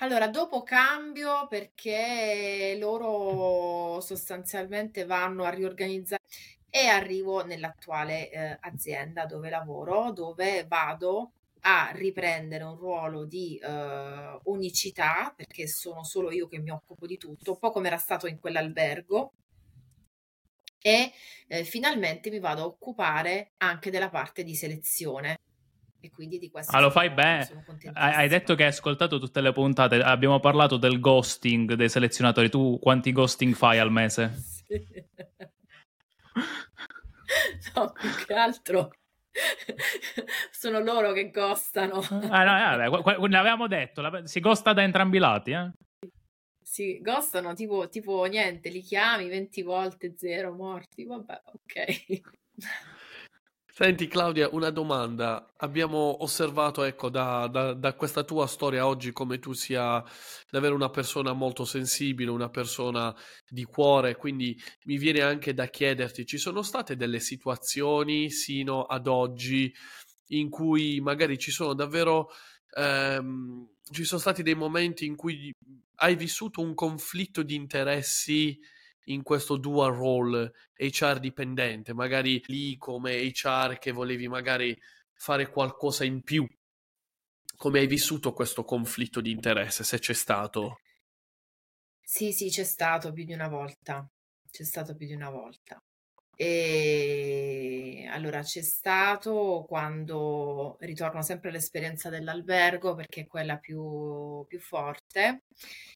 Allora, 0.02 0.28
dopo 0.28 0.64
cambio 0.64 1.46
perché 1.48 2.76
loro 2.80 4.02
sostanzialmente 4.02 5.06
vanno 5.06 5.44
a 5.44 5.50
riorganizzare 5.52 6.24
e 6.72 6.88
arrivo 6.88 7.46
nell'attuale 7.46 8.32
eh, 8.32 8.58
azienda 8.62 9.28
dove 9.28 9.52
lavoro, 9.52 10.12
dove 10.12 10.66
vado 10.68 11.34
a 11.62 11.92
riprendere 11.94 12.64
un 12.64 12.78
ruolo 12.78 13.26
di 13.26 13.60
eh, 13.62 14.40
unicità, 14.46 15.32
perché 15.36 15.68
sono 15.68 16.04
solo 16.04 16.32
io 16.32 16.48
che 16.48 16.58
mi 16.58 16.72
occupo 16.72 17.06
di 17.06 17.18
tutto, 17.18 17.52
un 17.52 17.60
po' 17.60 17.70
come 17.70 17.86
era 17.86 17.98
stato 17.98 18.26
in 18.26 18.40
quell'albergo, 18.40 19.34
e 20.82 21.12
eh, 21.48 21.64
finalmente 21.64 22.32
mi 22.32 22.40
vado 22.40 22.64
a 22.64 22.66
occupare 22.66 23.52
anche 23.58 23.92
della 23.92 24.10
parte 24.10 24.44
di 24.44 24.56
selezione 24.56 25.38
e 26.02 26.10
quindi 26.10 26.40
di 26.40 26.50
questo 26.50 26.76
ah, 26.76 26.80
lo 26.80 26.90
fai 26.90 27.12
bene. 27.12 27.48
Hai 27.94 28.28
detto 28.28 28.56
che 28.56 28.64
hai 28.64 28.70
ascoltato 28.70 29.20
tutte 29.20 29.40
le 29.40 29.52
puntate. 29.52 30.02
Abbiamo 30.02 30.40
parlato 30.40 30.78
del 30.78 31.00
ghosting 31.00 31.74
dei 31.74 31.90
selezionatori. 31.90 32.50
Tu 32.50 32.80
quanti 32.80 33.12
ghosting 33.12 33.54
fai 33.54 33.78
al 33.78 33.92
mese? 33.92 34.34
Sì. 34.34 34.84
no, 37.76 37.92
più 37.92 38.10
che 38.26 38.34
altro 38.34 38.92
sono 40.52 40.80
loro 40.80 41.12
che 41.14 41.30
costano. 41.32 42.02
Ah, 42.30 42.44
no, 42.44 42.90
vabbè, 42.90 43.28
ne 43.28 43.38
avevamo 43.38 43.68
detto, 43.68 44.26
si 44.26 44.40
costa 44.40 44.74
da 44.74 44.82
entrambi 44.82 45.18
i 45.18 45.20
lati, 45.20 45.52
eh? 45.52 45.72
Si 46.62 47.02
costano 47.04 47.54
tipo, 47.54 47.90
tipo 47.90 48.24
niente, 48.26 48.70
li 48.70 48.82
chiami 48.82 49.28
20 49.28 49.62
volte, 49.62 50.14
zero 50.18 50.54
morti, 50.54 51.04
vabbè, 51.04 51.42
ok. 51.46 52.22
Senti 53.84 54.08
Claudia, 54.08 54.48
una 54.52 54.70
domanda. 54.70 55.54
Abbiamo 55.58 56.22
osservato, 56.22 56.84
ecco, 56.84 57.10
da, 57.10 57.48
da, 57.48 57.74
da, 57.74 57.96
questa 57.96 58.24
tua 58.24 58.46
storia 58.46 58.86
oggi 58.86 59.12
come 59.12 59.40
tu 59.40 59.54
sia 59.54 60.04
davvero 60.52 60.76
una 60.76 60.92
persona 60.92 61.34
molto 61.34 61.66
sensibile, 61.66 62.30
una 62.30 62.52
persona 62.52 63.12
di 63.50 63.64
cuore, 63.64 64.18
quindi 64.18 64.56
mi 64.84 64.98
viene 65.00 65.22
anche 65.22 65.56
da 65.56 65.66
chiederti, 65.66 66.28
ci 66.28 66.38
sono 66.38 66.62
state 66.62 66.96
delle 66.96 67.20
situazioni 67.20 68.30
sino 68.30 68.84
ad 68.84 69.08
oggi 69.08 69.74
in 70.28 70.52
cui 70.52 71.00
magari 71.02 71.40
ci 71.40 71.50
sono 71.50 71.74
davvero, 71.74 72.30
ehm, 72.78 73.68
ci 73.92 74.04
sono 74.04 74.22
stati 74.22 74.44
dei 74.44 74.54
momenti 74.54 75.08
in 75.08 75.16
cui 75.16 75.52
hai 75.96 76.16
vissuto 76.16 76.62
un 76.62 76.76
conflitto 76.76 77.42
di 77.42 77.56
interessi 77.56 78.60
in 79.06 79.24
questo 79.24 79.58
dual 79.58 79.94
role 79.94 80.52
HR 80.76 81.20
dipendente, 81.20 81.94
magari 81.94 82.42
lì 82.48 82.78
come 82.78 83.18
HR 83.22 83.78
che 83.80 83.92
volevi 83.92 84.28
magari 84.28 84.78
fare 85.14 85.50
qualcosa 85.50 86.04
in 86.04 86.22
più. 86.22 86.48
Come 87.56 87.80
hai 87.80 87.88
vissuto 87.88 88.34
questo 88.34 88.64
conflitto 88.64 89.22
di 89.22 89.32
interesse, 89.32 89.84
se 89.84 90.00
c'è 90.00 90.14
stato? 90.14 90.80
Sì, 92.04 92.32
sì, 92.32 92.50
c'è 92.50 92.64
stato 92.64 93.12
più 93.12 93.24
di 93.24 93.34
una 93.34 93.48
volta. 93.48 94.08
C'è 94.50 94.64
stato 94.64 94.96
più 94.96 95.08
di 95.08 95.14
una 95.14 95.30
volta. 95.30 95.82
E 96.36 98.08
allora 98.10 98.42
c'è 98.42 98.62
stato 98.62 99.66
quando 99.68 100.78
ritorno 100.80 101.22
sempre 101.22 101.50
all'esperienza 101.50 102.10
dell'albergo 102.10 102.96
perché 102.96 103.22
è 103.22 103.28
quella 103.28 103.58
più, 103.58 104.44
più 104.48 104.60
forte 104.60 105.44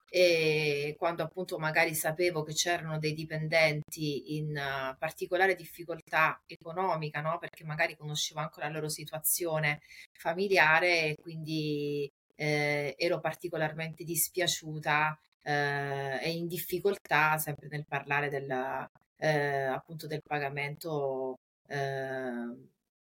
e 0.10 0.96
quando 0.98 1.24
appunto 1.24 1.58
magari 1.58 1.94
sapevo 1.96 2.44
che 2.44 2.54
c'erano 2.54 3.00
dei 3.00 3.14
dipendenti 3.14 4.38
in 4.38 4.54
particolare 4.98 5.56
difficoltà 5.56 6.42
economica, 6.46 7.22
no? 7.22 7.38
Perché 7.40 7.64
magari 7.66 7.98
conoscevo 7.98 8.40
anche 8.40 8.60
la 8.62 8.70
loro 8.70 8.88
situazione 8.88 9.82
familiare 10.14 11.10
e 11.10 11.16
quindi 11.22 12.10
eh, 12.36 12.96
ero 12.98 13.20
particolarmente 13.20 14.04
dispiaciuta 14.04 15.20
eh, 15.42 16.20
e 16.22 16.32
in 16.32 16.48
difficoltà 16.48 17.38
sempre 17.38 17.68
nel 17.70 17.86
parlare 17.86 18.30
della, 18.30 18.90
eh, 19.26 19.64
appunto 19.64 20.06
del 20.06 20.22
pagamento 20.22 21.40
eh, 21.68 22.56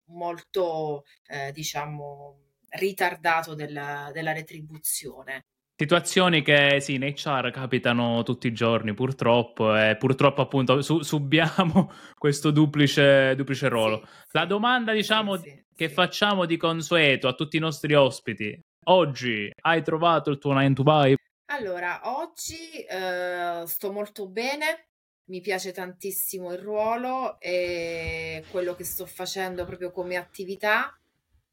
molto, 0.05 1.03
eh, 1.27 1.51
diciamo, 1.51 2.39
ritardato 2.69 3.53
della, 3.53 4.09
della 4.11 4.33
retribuzione. 4.33 5.45
Situazioni 5.77 6.41
che 6.41 6.79
sì, 6.79 6.97
nei 6.97 7.13
char 7.15 7.51
capitano 7.51 8.23
tutti 8.23 8.47
i 8.47 8.53
giorni 8.53 8.93
purtroppo 8.93 9.75
e 9.75 9.97
purtroppo 9.97 10.41
appunto 10.41 10.81
su- 10.81 11.01
subiamo 11.01 11.91
questo 12.17 12.51
duplice, 12.51 13.35
duplice 13.35 13.67
ruolo. 13.67 14.01
Sì, 14.05 14.29
La 14.31 14.41
sì, 14.41 14.47
domanda 14.47 14.93
diciamo 14.93 15.35
sì, 15.35 15.63
che 15.75 15.89
facciamo 15.89 16.45
di 16.45 16.55
consueto 16.57 17.27
a 17.27 17.33
tutti 17.33 17.57
i 17.57 17.59
nostri 17.59 17.93
ospiti. 17.93 18.57
Oggi 18.87 19.51
hai 19.63 19.83
trovato 19.83 20.29
il 20.29 20.37
tuo 20.37 20.53
9 20.53 20.73
to 20.73 20.83
buy? 20.83 21.15
Allora, 21.47 22.01
oggi 22.17 22.83
eh, 22.83 23.63
sto 23.65 23.91
molto 23.91 24.27
bene, 24.27 24.87
mi 25.25 25.41
piace 25.41 25.71
tantissimo 25.71 26.51
il 26.53 26.59
ruolo 26.59 27.39
e 27.39 28.43
quello 28.51 28.75
che 28.75 28.83
sto 28.83 29.05
facendo 29.05 29.65
proprio 29.65 29.91
come 29.91 30.15
attività 30.17 30.97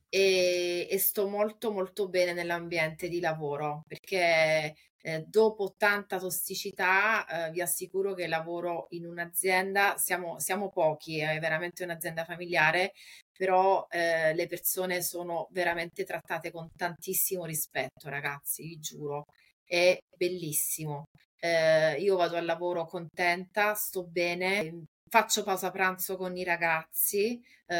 e, 0.08 0.86
e 0.90 0.98
sto 0.98 1.28
molto 1.28 1.72
molto 1.72 2.08
bene 2.08 2.32
nell'ambiente 2.34 3.08
di 3.08 3.20
lavoro 3.20 3.82
perché 3.86 4.74
eh, 5.04 5.24
dopo 5.26 5.74
tanta 5.76 6.18
tossicità 6.18 7.46
eh, 7.46 7.50
vi 7.50 7.60
assicuro 7.60 8.14
che 8.14 8.28
lavoro 8.28 8.86
in 8.90 9.06
un'azienda, 9.06 9.96
siamo, 9.98 10.38
siamo 10.38 10.70
pochi, 10.70 11.18
è 11.18 11.38
veramente 11.40 11.82
un'azienda 11.82 12.24
familiare, 12.24 12.92
però 13.36 13.86
eh, 13.90 14.32
le 14.34 14.46
persone 14.46 15.02
sono 15.02 15.48
veramente 15.50 16.04
trattate 16.04 16.52
con 16.52 16.68
tantissimo 16.76 17.44
rispetto, 17.44 18.08
ragazzi, 18.08 18.62
vi 18.62 18.78
giuro, 18.78 19.24
è 19.64 19.98
bellissimo. 20.16 21.04
Eh, 21.44 21.96
io 22.00 22.14
vado 22.14 22.36
al 22.36 22.44
lavoro 22.44 22.86
contenta, 22.86 23.74
sto 23.74 24.04
bene, 24.04 24.84
faccio 25.08 25.42
pausa 25.42 25.72
pranzo 25.72 26.16
con 26.16 26.36
i 26.36 26.44
ragazzi, 26.44 27.42
eh, 27.66 27.74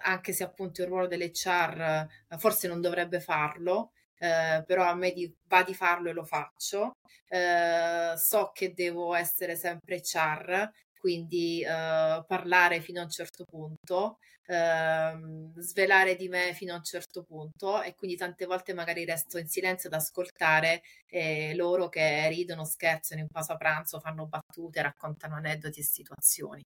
anche 0.00 0.32
se 0.32 0.44
appunto 0.44 0.82
il 0.82 0.86
ruolo 0.86 1.08
dell'HR 1.08 2.06
eh, 2.28 2.38
forse 2.38 2.68
non 2.68 2.80
dovrebbe 2.80 3.18
farlo, 3.18 3.90
eh, 4.18 4.62
però 4.64 4.84
a 4.84 4.94
me 4.94 5.10
di, 5.10 5.34
va 5.48 5.64
di 5.64 5.74
farlo 5.74 6.10
e 6.10 6.12
lo 6.12 6.22
faccio. 6.24 6.92
Eh, 7.26 8.14
so 8.16 8.52
che 8.54 8.72
devo 8.72 9.14
essere 9.14 9.56
sempre 9.56 10.00
HR, 10.00 10.70
quindi 11.02 11.62
eh, 11.64 12.24
parlare 12.28 12.80
fino 12.80 13.00
a 13.00 13.02
un 13.02 13.10
certo 13.10 13.44
punto, 13.44 14.18
ehm, 14.46 15.52
svelare 15.58 16.14
di 16.14 16.28
me 16.28 16.54
fino 16.54 16.74
a 16.74 16.76
un 16.76 16.84
certo 16.84 17.24
punto 17.24 17.82
e 17.82 17.96
quindi 17.96 18.16
tante 18.16 18.46
volte 18.46 18.72
magari 18.72 19.04
resto 19.04 19.36
in 19.38 19.48
silenzio 19.48 19.88
ad 19.88 19.96
ascoltare 19.96 20.82
eh, 21.08 21.56
loro 21.56 21.88
che 21.88 22.28
ridono, 22.28 22.64
scherzano 22.64 23.20
in 23.20 23.26
pausa 23.26 23.56
pranzo, 23.56 23.98
fanno 23.98 24.26
battute, 24.28 24.80
raccontano 24.80 25.34
aneddoti 25.34 25.80
e 25.80 25.82
situazioni. 25.82 26.62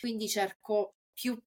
Quindi 0.00 0.28
cerco 0.28 0.94
più 1.12 1.40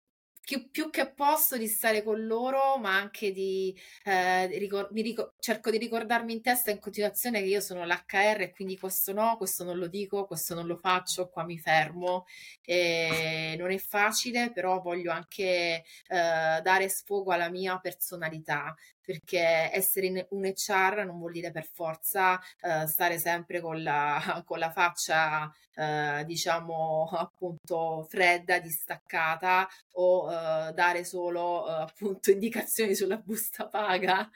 più, 0.49 0.71
più, 0.71 0.89
che 0.89 1.11
posso 1.11 1.57
di 1.57 1.67
stare 1.67 2.01
con 2.01 2.25
loro, 2.25 2.77
ma 2.79 2.95
anche 2.95 3.31
di 3.31 3.75
eh, 4.03 4.47
ricor- 4.57 4.91
ricor- 4.91 5.33
cerco 5.37 5.69
di 5.69 5.77
ricordarmi 5.77 6.33
in 6.33 6.41
testa 6.41 6.71
in 6.71 6.79
continuazione 6.79 7.39
che 7.39 7.45
io 7.45 7.61
sono 7.61 7.85
l'HR 7.85 8.41
e 8.41 8.51
quindi 8.51 8.75
questo 8.75 9.13
no, 9.13 9.37
questo 9.37 9.63
non 9.63 9.77
lo 9.77 9.85
dico, 9.85 10.25
questo 10.25 10.55
non 10.55 10.65
lo 10.65 10.75
faccio, 10.75 11.29
qua 11.29 11.43
mi 11.43 11.59
fermo. 11.59 12.25
E 12.63 13.55
non 13.59 13.69
è 13.69 13.77
facile, 13.77 14.51
però 14.51 14.81
voglio 14.81 15.11
anche 15.11 15.43
eh, 15.43 15.83
dare 16.07 16.89
sfogo 16.89 17.31
alla 17.31 17.49
mia 17.49 17.77
personalità, 17.77 18.75
perché 19.09 19.71
essere 19.73 20.05
in 20.05 20.23
un 20.29 20.43
HR 20.43 21.03
non 21.03 21.17
vuol 21.17 21.31
dire 21.31 21.49
per 21.49 21.65
forza 21.65 22.39
uh, 22.61 22.85
stare 22.85 23.17
sempre 23.17 23.59
con 23.59 23.81
la, 23.81 24.43
con 24.45 24.59
la 24.59 24.69
faccia, 24.69 25.51
uh, 25.77 26.23
diciamo, 26.25 27.09
appunto 27.17 28.05
fredda, 28.07 28.59
distaccata 28.59 29.67
o 29.93 30.27
uh, 30.27 30.71
dare 30.73 31.03
solo 31.05 31.65
appunto 31.65 32.29
indicazioni 32.29 32.93
sulla 32.93 33.17
busta 33.17 33.67
paga. 33.67 34.29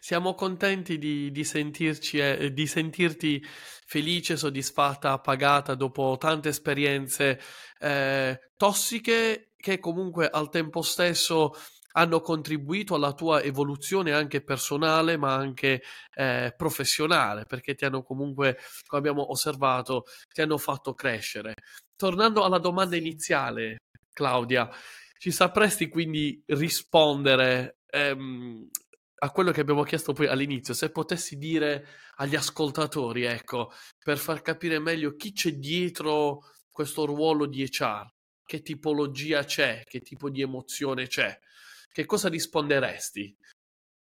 Siamo 0.00 0.32
contenti 0.32 0.96
di, 0.96 1.30
di, 1.30 1.44
sentirci, 1.44 2.18
eh, 2.18 2.50
di 2.54 2.66
sentirti 2.66 3.44
felice, 3.44 4.38
soddisfatta, 4.38 5.18
pagata 5.18 5.74
dopo 5.74 6.16
tante 6.18 6.48
esperienze 6.48 7.38
eh, 7.78 8.40
tossiche 8.56 9.50
che 9.54 9.78
comunque 9.80 10.30
al 10.30 10.48
tempo 10.48 10.80
stesso 10.80 11.52
hanno 11.92 12.20
contribuito 12.20 12.94
alla 12.94 13.12
tua 13.12 13.42
evoluzione 13.42 14.12
anche 14.12 14.42
personale 14.42 15.16
ma 15.16 15.34
anche 15.34 15.82
eh, 16.14 16.52
professionale 16.56 17.44
perché 17.44 17.74
ti 17.74 17.84
hanno 17.84 18.02
comunque, 18.02 18.58
come 18.86 19.00
abbiamo 19.00 19.30
osservato, 19.30 20.04
ti 20.32 20.40
hanno 20.40 20.58
fatto 20.58 20.94
crescere. 20.94 21.54
Tornando 21.96 22.44
alla 22.44 22.58
domanda 22.58 22.96
iniziale, 22.96 23.78
Claudia, 24.12 24.68
ci 25.18 25.30
sapresti 25.30 25.88
quindi 25.88 26.42
rispondere 26.46 27.78
ehm, 27.86 28.68
a 29.20 29.30
quello 29.30 29.50
che 29.50 29.60
abbiamo 29.60 29.82
chiesto 29.82 30.12
poi 30.12 30.28
all'inizio, 30.28 30.74
se 30.74 30.90
potessi 30.90 31.36
dire 31.36 31.86
agli 32.16 32.36
ascoltatori, 32.36 33.24
ecco, 33.24 33.72
per 33.98 34.18
far 34.18 34.42
capire 34.42 34.78
meglio 34.78 35.16
chi 35.16 35.32
c'è 35.32 35.52
dietro 35.52 36.44
questo 36.70 37.04
ruolo 37.04 37.46
di 37.46 37.66
HR, 37.66 38.06
che 38.44 38.62
tipologia 38.62 39.42
c'è, 39.42 39.82
che 39.84 40.00
tipo 40.00 40.30
di 40.30 40.40
emozione 40.40 41.08
c'è 41.08 41.36
che 41.98 42.06
cosa 42.06 42.28
risponderesti? 42.28 43.36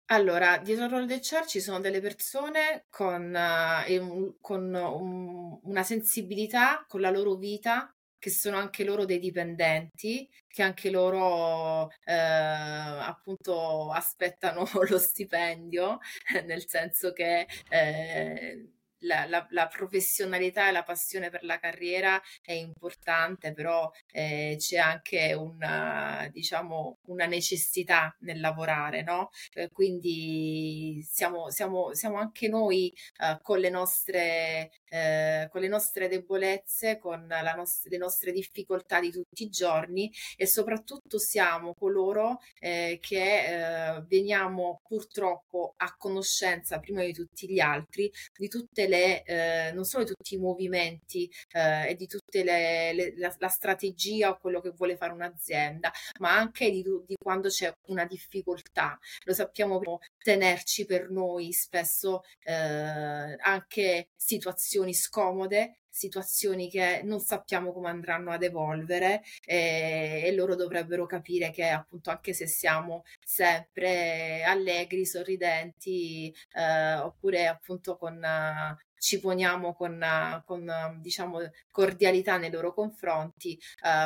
Allora, 0.06 0.58
dietro 0.58 0.88
ruolo 0.88 1.04
del 1.04 1.20
CER 1.20 1.46
ci 1.46 1.60
sono 1.60 1.78
delle 1.78 2.00
persone 2.00 2.86
con, 2.90 3.32
uh, 3.32 4.36
con 4.40 4.74
un, 4.74 5.60
una 5.62 5.82
sensibilità 5.84 6.84
con 6.88 7.00
la 7.00 7.10
loro 7.10 7.36
vita, 7.36 7.94
che 8.18 8.30
sono 8.30 8.56
anche 8.56 8.82
loro 8.82 9.04
dei 9.04 9.20
dipendenti, 9.20 10.28
che 10.48 10.62
anche 10.64 10.90
loro 10.90 11.88
eh, 12.04 12.14
appunto 12.14 13.92
aspettano 13.92 14.64
lo 14.88 14.98
stipendio, 14.98 16.00
nel 16.46 16.66
senso 16.66 17.12
che 17.12 17.46
eh, 17.68 18.72
la, 19.00 19.26
la, 19.26 19.46
la, 19.50 19.66
professionalità 19.66 20.68
e 20.68 20.72
la 20.72 20.82
passione 20.82 21.30
per 21.30 21.44
la 21.44 21.58
carriera 21.58 22.20
è 22.42 22.52
importante, 22.52 23.52
però 23.52 23.90
eh, 24.12 24.56
c'è 24.58 24.78
anche 24.78 25.34
una, 25.34 26.28
diciamo, 26.32 26.98
una 27.06 27.26
necessità 27.26 28.14
nel 28.20 28.40
lavorare, 28.40 29.02
no? 29.02 29.30
Eh, 29.52 29.68
quindi 29.70 31.04
siamo, 31.08 31.50
siamo, 31.50 31.94
siamo, 31.94 32.18
anche 32.18 32.48
noi 32.48 32.92
eh, 33.20 33.38
con, 33.42 33.58
le 33.58 33.70
nostre, 33.70 34.70
eh, 34.88 35.48
con 35.50 35.60
le 35.60 35.68
nostre 35.68 36.08
debolezze, 36.08 36.98
con 36.98 37.26
nost- 37.26 37.86
le 37.88 37.98
nostre 37.98 38.32
difficoltà 38.32 39.00
di 39.00 39.10
tutti 39.10 39.44
i 39.44 39.48
giorni 39.48 40.10
e 40.36 40.46
soprattutto 40.46 41.18
siamo 41.18 41.74
coloro 41.74 42.38
eh, 42.58 42.98
che 43.00 43.96
eh, 43.96 44.02
veniamo 44.06 44.80
purtroppo 44.86 45.74
a 45.76 45.94
conoscenza 45.96 46.78
prima 46.78 47.02
di 47.04 47.12
tutti 47.12 47.48
gli 47.48 47.60
altri 47.60 48.10
di 48.36 48.48
tutte 48.48 48.87
le, 48.88 49.22
eh, 49.24 49.72
non 49.72 49.84
solo 49.84 50.04
di 50.04 50.12
tutti 50.14 50.34
i 50.34 50.38
movimenti 50.38 51.30
eh, 51.52 51.90
e 51.90 51.94
di 51.94 52.06
tutta 52.06 52.42
la, 52.44 52.92
la, 53.38 53.48
strategia 53.48 54.30
o 54.30 54.38
quello 54.38 54.60
che 54.60 54.70
vuole 54.70 54.96
fare 54.96 55.12
un'azienda, 55.12 55.90
ma 56.20 56.36
anche 56.36 56.70
di, 56.70 56.82
di 57.06 57.16
quando 57.22 57.48
c'è 57.48 57.72
una 57.86 58.04
difficoltà. 58.04 58.98
Lo 59.24 59.34
sappiamo 59.34 59.80
tenerci 60.18 60.84
per 60.84 61.10
noi 61.10 61.52
spesso 61.52 62.22
eh, 62.42 62.52
anche 62.52 64.08
situazioni 64.16 64.94
scomode 64.94 65.78
situazioni 65.98 66.70
che 66.70 67.00
non 67.02 67.18
sappiamo 67.18 67.72
come 67.72 67.88
andranno 67.88 68.30
ad 68.30 68.44
evolvere 68.44 69.22
eh, 69.44 70.22
e 70.24 70.32
loro 70.32 70.54
dovrebbero 70.54 71.06
capire 71.06 71.50
che 71.50 71.68
appunto 71.68 72.10
anche 72.10 72.32
se 72.32 72.46
siamo 72.46 73.02
sempre 73.24 74.44
allegri, 74.44 75.04
sorridenti 75.04 76.32
eh, 76.52 76.94
oppure 76.94 77.48
appunto 77.48 77.96
con 77.96 78.14
uh, 78.14 78.76
ci 78.96 79.18
poniamo 79.18 79.74
con, 79.74 80.00
uh, 80.00 80.44
con 80.44 80.62
uh, 80.62 81.00
diciamo 81.00 81.40
cordialità 81.70 82.36
nei 82.36 82.50
loro 82.50 82.72
confronti, 82.72 83.58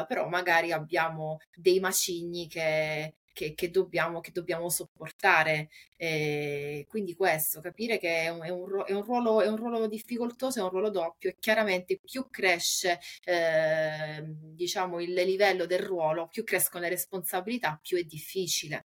però 0.06 0.28
magari 0.28 0.72
abbiamo 0.72 1.38
dei 1.54 1.80
macigni 1.80 2.46
che 2.46 3.14
che, 3.32 3.54
che, 3.54 3.70
dobbiamo, 3.70 4.20
che 4.20 4.30
dobbiamo 4.32 4.68
sopportare. 4.68 5.68
Eh, 5.96 6.84
quindi 6.88 7.14
questo, 7.14 7.60
capire 7.60 7.98
che 7.98 8.22
è 8.22 8.28
un, 8.28 8.42
è, 8.44 8.50
un, 8.50 8.84
è, 8.86 8.92
un 8.92 9.02
ruolo, 9.02 9.40
è 9.40 9.48
un, 9.48 9.56
ruolo, 9.56 9.86
difficoltoso, 9.86 10.58
è 10.58 10.62
un 10.62 10.70
ruolo 10.70 10.90
doppio 10.90 11.30
e 11.30 11.36
chiaramente 11.38 11.98
più 11.98 12.26
cresce 12.30 12.98
eh, 13.24 14.22
diciamo, 14.24 15.00
il 15.00 15.12
livello 15.12 15.66
del 15.66 15.80
ruolo, 15.80 16.28
più 16.28 16.44
crescono 16.44 16.84
le 16.84 16.90
responsabilità, 16.90 17.78
più 17.82 17.96
è 17.98 18.02
difficile. 18.02 18.86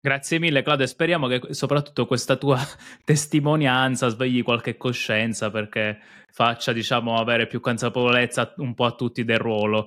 Grazie 0.00 0.38
mille 0.38 0.62
Claudia, 0.62 0.86
speriamo 0.86 1.26
che 1.26 1.52
soprattutto 1.52 2.06
questa 2.06 2.36
tua 2.36 2.60
testimonianza 3.04 4.08
svegli 4.08 4.42
qualche 4.42 4.76
coscienza 4.76 5.50
perché 5.50 5.98
faccia 6.30 6.72
diciamo 6.72 7.16
avere 7.16 7.48
più 7.48 7.60
consapevolezza 7.60 8.54
un 8.58 8.74
po' 8.74 8.84
a 8.84 8.94
tutti 8.94 9.24
del 9.24 9.38
ruolo. 9.38 9.86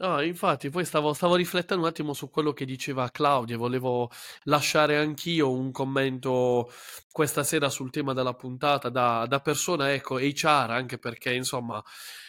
No, 0.00 0.22
infatti, 0.22 0.70
poi 0.70 0.86
stavo, 0.86 1.12
stavo 1.12 1.34
riflettendo 1.34 1.82
un 1.82 1.90
attimo 1.90 2.14
su 2.14 2.30
quello 2.30 2.54
che 2.54 2.64
diceva 2.64 3.10
Claudia, 3.10 3.58
volevo 3.58 4.10
lasciare 4.44 4.96
anch'io 4.96 5.52
un 5.52 5.70
commento 5.72 6.72
questa 7.12 7.42
sera 7.44 7.68
sul 7.68 7.90
tema 7.90 8.14
della 8.14 8.32
puntata 8.32 8.88
da, 8.88 9.26
da 9.28 9.40
persona, 9.40 9.92
ecco, 9.92 10.16
HR, 10.16 10.70
anche 10.70 10.96
perché 10.96 11.34
insomma 11.34 11.82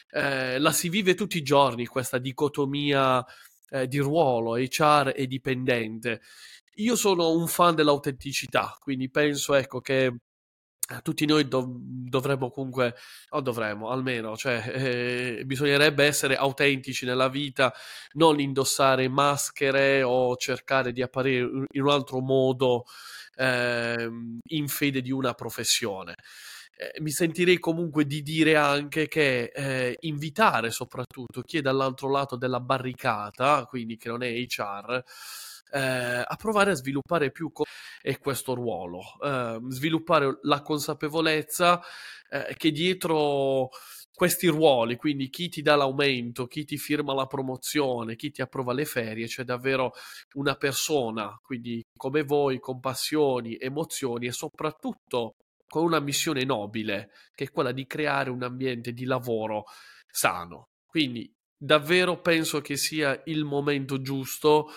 eh, 0.09 0.59
la 0.59 0.71
si 0.73 0.89
vive 0.89 1.15
tutti 1.15 1.37
i 1.37 1.43
giorni 1.43 1.85
questa 1.85 2.17
dicotomia 2.17 3.25
eh, 3.69 3.87
di 3.87 3.99
ruolo, 3.99 4.55
HR 4.57 5.13
e 5.15 5.25
dipendente. 5.27 6.21
Io 6.75 6.97
sono 6.97 7.31
un 7.31 7.47
fan 7.47 7.75
dell'autenticità, 7.75 8.75
quindi 8.81 9.09
penso 9.09 9.53
ecco, 9.53 9.79
che 9.79 10.13
tutti 11.01 11.25
noi 11.25 11.47
dov- 11.47 11.69
dovremmo 11.71 12.49
comunque, 12.51 12.95
o 13.29 13.41
dovremmo 13.41 13.89
almeno, 13.89 14.35
cioè 14.35 14.63
eh, 14.75 15.43
bisognerebbe 15.45 16.05
essere 16.05 16.35
autentici 16.35 17.05
nella 17.05 17.29
vita, 17.29 17.73
non 18.13 18.39
indossare 18.39 19.07
maschere 19.07 20.03
o 20.03 20.35
cercare 20.35 20.91
di 20.91 21.01
apparire 21.01 21.65
in 21.71 21.81
un 21.81 21.89
altro 21.89 22.19
modo 22.19 22.85
eh, 23.35 24.09
in 24.49 24.67
fede 24.67 25.01
di 25.01 25.11
una 25.11 25.33
professione. 25.33 26.15
Eh, 26.75 26.99
mi 27.01 27.11
sentirei 27.11 27.59
comunque 27.59 28.05
di 28.05 28.21
dire 28.23 28.55
anche 28.55 29.07
che 29.07 29.51
eh, 29.53 29.97
invitare 30.01 30.71
soprattutto 30.71 31.41
chi 31.41 31.57
è 31.59 31.61
dall'altro 31.61 32.09
lato 32.09 32.35
della 32.35 32.59
barricata, 32.59 33.65
quindi 33.65 33.97
che 33.97 34.09
non 34.09 34.23
è 34.23 34.29
HR, 34.31 35.03
eh, 35.71 36.23
a 36.25 36.35
provare 36.37 36.71
a 36.71 36.75
sviluppare 36.75 37.31
più 37.31 37.51
co- 37.51 37.65
e 38.01 38.17
questo 38.19 38.53
ruolo, 38.53 39.01
eh, 39.23 39.59
sviluppare 39.69 40.39
la 40.43 40.61
consapevolezza 40.61 41.81
eh, 42.29 42.55
che 42.57 42.71
dietro 42.71 43.69
questi 44.13 44.47
ruoli, 44.47 44.97
quindi 44.97 45.29
chi 45.29 45.49
ti 45.49 45.61
dà 45.61 45.75
l'aumento, 45.75 46.45
chi 46.45 46.63
ti 46.65 46.77
firma 46.77 47.13
la 47.13 47.25
promozione, 47.25 48.15
chi 48.15 48.29
ti 48.29 48.41
approva 48.41 48.73
le 48.73 48.85
ferie, 48.85 49.25
c'è 49.25 49.43
davvero 49.43 49.93
una 50.33 50.55
persona, 50.55 51.39
quindi 51.41 51.81
come 51.97 52.23
voi, 52.23 52.59
con 52.59 52.79
passioni, 52.79 53.57
emozioni 53.59 54.27
e 54.27 54.31
soprattutto 54.31 55.35
con 55.67 55.83
una 55.83 55.99
missione 55.99 56.43
nobile, 56.43 57.09
che 57.33 57.45
è 57.45 57.49
quella 57.49 57.71
di 57.71 57.87
creare 57.87 58.29
un 58.29 58.43
ambiente 58.43 58.91
di 58.91 59.05
lavoro 59.05 59.63
sano. 60.07 60.65
Quindi 60.85 61.31
davvero 61.57 62.19
penso 62.21 62.59
che 62.59 62.75
sia 62.75 63.19
il 63.25 63.45
momento 63.45 64.01
giusto 64.01 64.69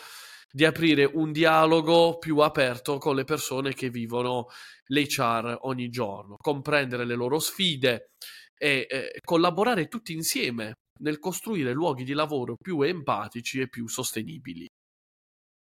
di 0.54 0.64
aprire 0.64 1.04
un 1.04 1.32
dialogo 1.32 2.16
più 2.18 2.38
aperto 2.38 2.98
con 2.98 3.16
le 3.16 3.24
persone 3.24 3.74
che 3.74 3.90
vivono 3.90 4.46
l'HR 4.86 5.58
ogni 5.62 5.88
giorno, 5.88 6.36
comprendere 6.36 7.04
le 7.04 7.16
loro 7.16 7.40
sfide 7.40 8.10
e 8.56 8.86
eh, 8.88 9.18
collaborare 9.20 9.88
tutti 9.88 10.12
insieme 10.12 10.74
nel 11.00 11.18
costruire 11.18 11.72
luoghi 11.72 12.04
di 12.04 12.12
lavoro 12.12 12.54
più 12.54 12.82
empatici 12.82 13.58
e 13.58 13.68
più 13.68 13.88
sostenibili. 13.88 14.68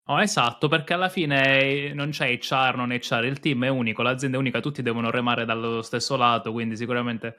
Oh, 0.08 0.22
esatto, 0.22 0.68
perché 0.68 0.92
alla 0.92 1.08
fine 1.08 1.92
non 1.92 2.10
c'è 2.10 2.38
HR, 2.40 2.76
non 2.76 2.90
HR, 2.90 3.24
il 3.24 3.40
team 3.40 3.64
è 3.64 3.68
unico, 3.68 4.02
l'azienda 4.02 4.36
è 4.36 4.40
unica, 4.40 4.60
tutti 4.60 4.82
devono 4.82 5.10
remare 5.10 5.44
dallo 5.44 5.82
stesso 5.82 6.14
lato, 6.14 6.52
quindi 6.52 6.76
sicuramente 6.76 7.36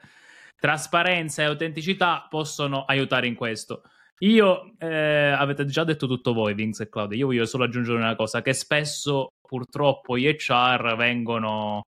trasparenza 0.60 1.40
e 1.40 1.46
autenticità 1.46 2.26
possono 2.28 2.84
aiutare 2.84 3.26
in 3.26 3.34
questo. 3.34 3.84
Io, 4.20 4.74
eh, 4.78 5.30
avete 5.30 5.64
già 5.66 5.84
detto 5.84 6.06
tutto 6.06 6.32
voi, 6.32 6.54
Vince 6.54 6.84
e 6.84 6.88
Claudio, 6.88 7.16
io 7.16 7.26
voglio 7.26 7.46
solo 7.46 7.64
aggiungere 7.64 7.98
una 7.98 8.16
cosa, 8.16 8.42
che 8.42 8.52
spesso 8.52 9.28
purtroppo 9.40 10.18
gli 10.18 10.26
HR 10.26 10.94
vengono 10.96 11.82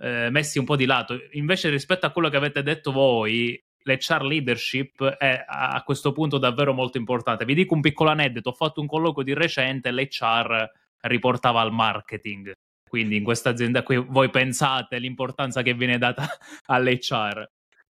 eh, 0.00 0.30
messi 0.30 0.58
un 0.58 0.64
po' 0.64 0.76
di 0.76 0.86
lato, 0.86 1.18
invece 1.32 1.68
rispetto 1.68 2.06
a 2.06 2.10
quello 2.10 2.28
che 2.30 2.36
avete 2.36 2.62
detto 2.62 2.92
voi, 2.92 3.60
l'HR 3.82 4.24
leadership 4.24 5.04
è 5.04 5.44
a 5.46 5.82
questo 5.84 6.12
punto 6.12 6.38
davvero 6.38 6.72
molto 6.72 6.98
importante. 6.98 7.44
Vi 7.44 7.54
dico 7.54 7.74
un 7.74 7.80
piccolo 7.80 8.10
aneddoto, 8.10 8.50
ho 8.50 8.52
fatto 8.52 8.80
un 8.80 8.86
colloquio 8.86 9.24
di 9.24 9.34
recente, 9.34 9.92
l'HR 9.92 10.70
riportava 11.02 11.60
al 11.60 11.72
marketing. 11.72 12.52
Quindi 12.88 13.16
in 13.16 13.24
questa 13.24 13.50
azienda 13.50 13.82
qui 13.82 13.96
voi 13.96 14.30
pensate 14.30 14.98
l'importanza 14.98 15.62
che 15.62 15.74
viene 15.74 15.98
data 15.98 16.26
all'HR. 16.66 17.46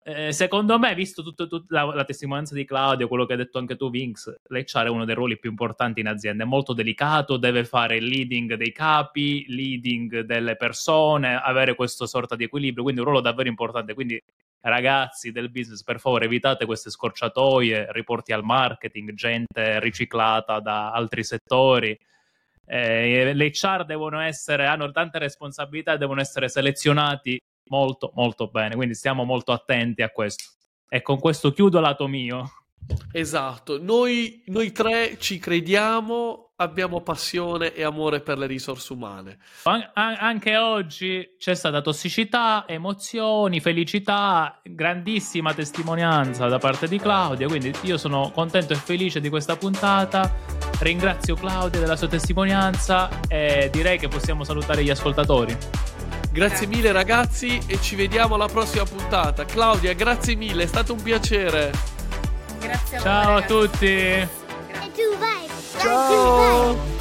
Eh, 0.05 0.33
secondo 0.33 0.77
me, 0.77 0.93
visto 0.95 1.23
tutta 1.23 1.47
la, 1.69 1.85
la, 1.85 2.03
testimonianza 2.03 2.53
di 2.53 2.65
Claudio, 2.65 3.07
quello 3.07 3.25
che 3.25 3.33
hai 3.33 3.37
detto 3.37 3.57
anche 3.57 3.77
tu, 3.77 3.89
Vinx, 3.89 4.35
l'HR 4.49 4.83
è 4.83 4.89
uno 4.89 5.05
dei 5.05 5.15
ruoli 5.15 5.39
più 5.39 5.49
importanti 5.49 6.01
in 6.01 6.07
azienda. 6.07 6.43
È 6.43 6.45
molto 6.45 6.73
delicato, 6.73 7.37
deve 7.37 7.63
fare 7.63 7.95
il 7.95 8.05
leading 8.05 8.55
dei 8.55 8.73
capi, 8.73 9.45
leading 9.47 10.21
delle 10.21 10.57
persone, 10.57 11.39
avere 11.41 11.75
questa 11.75 12.05
sorta 12.05 12.35
di 12.35 12.43
equilibrio. 12.43 12.83
Quindi, 12.83 12.99
un 12.99 13.07
ruolo 13.07 13.21
davvero 13.21 13.47
importante. 13.47 13.93
Quindi, 13.93 14.21
ragazzi 14.59 15.31
del 15.31 15.49
business, 15.49 15.83
per 15.83 16.01
favore, 16.01 16.25
evitate 16.25 16.65
queste 16.65 16.89
scorciatoie, 16.89 17.87
riporti 17.93 18.33
al 18.33 18.43
marketing, 18.43 19.13
gente 19.13 19.79
riciclata 19.79 20.59
da 20.59 20.91
altri 20.91 21.23
settori. 21.23 21.97
Eh, 22.65 23.33
le 23.33 23.51
HR 23.53 23.85
devono 23.85 24.19
essere, 24.19 24.65
hanno 24.65 24.91
tante 24.91 25.17
responsabilità, 25.19 25.95
devono 25.95 26.19
essere 26.19 26.49
selezionati 26.49 27.39
molto 27.65 28.11
molto 28.15 28.47
bene, 28.47 28.75
quindi 28.75 28.95
stiamo 28.95 29.23
molto 29.23 29.51
attenti 29.51 30.01
a 30.01 30.09
questo. 30.09 30.43
E 30.89 31.01
con 31.01 31.19
questo 31.19 31.51
chiudo 31.51 31.79
lato 31.79 32.07
mio. 32.07 32.51
Esatto, 33.11 33.81
noi, 33.81 34.43
noi 34.47 34.71
tre 34.71 35.17
ci 35.17 35.39
crediamo, 35.39 36.51
abbiamo 36.57 37.01
passione 37.01 37.73
e 37.73 37.83
amore 37.83 38.21
per 38.21 38.37
le 38.37 38.45
risorse 38.45 38.93
umane. 38.93 39.37
An- 39.63 39.89
anche 39.93 40.57
oggi 40.57 41.35
c'è 41.37 41.55
stata 41.55 41.81
tossicità, 41.81 42.65
emozioni, 42.67 43.59
felicità, 43.59 44.59
grandissima 44.63 45.53
testimonianza 45.53 46.47
da 46.47 46.57
parte 46.57 46.87
di 46.87 46.99
Claudia, 46.99 47.47
quindi 47.47 47.71
io 47.83 47.97
sono 47.97 48.31
contento 48.33 48.73
e 48.73 48.77
felice 48.77 49.19
di 49.19 49.29
questa 49.29 49.55
puntata. 49.55 50.31
Ringrazio 50.79 51.35
Claudia 51.35 51.79
della 51.79 51.95
sua 51.95 52.07
testimonianza 52.07 53.09
e 53.27 53.69
direi 53.71 53.97
che 53.97 54.07
possiamo 54.07 54.43
salutare 54.43 54.83
gli 54.83 54.89
ascoltatori. 54.89 55.55
Grazie 56.31 56.67
mille 56.67 56.91
ragazzi 56.91 57.61
e 57.67 57.79
ci 57.81 57.95
vediamo 57.95 58.35
alla 58.35 58.47
prossima 58.47 58.85
puntata. 58.85 59.45
Claudia, 59.45 59.93
grazie 59.93 60.35
mille, 60.35 60.63
è 60.63 60.67
stato 60.67 60.93
un 60.93 61.01
piacere. 61.01 61.71
Grazie 62.59 62.97
a 62.97 63.01
voi. 63.01 63.11
Ciao 63.11 63.33
ragazzi. 63.33 63.53
a 63.53 63.57
tutti. 63.57 64.27
Ciao. 65.79 66.91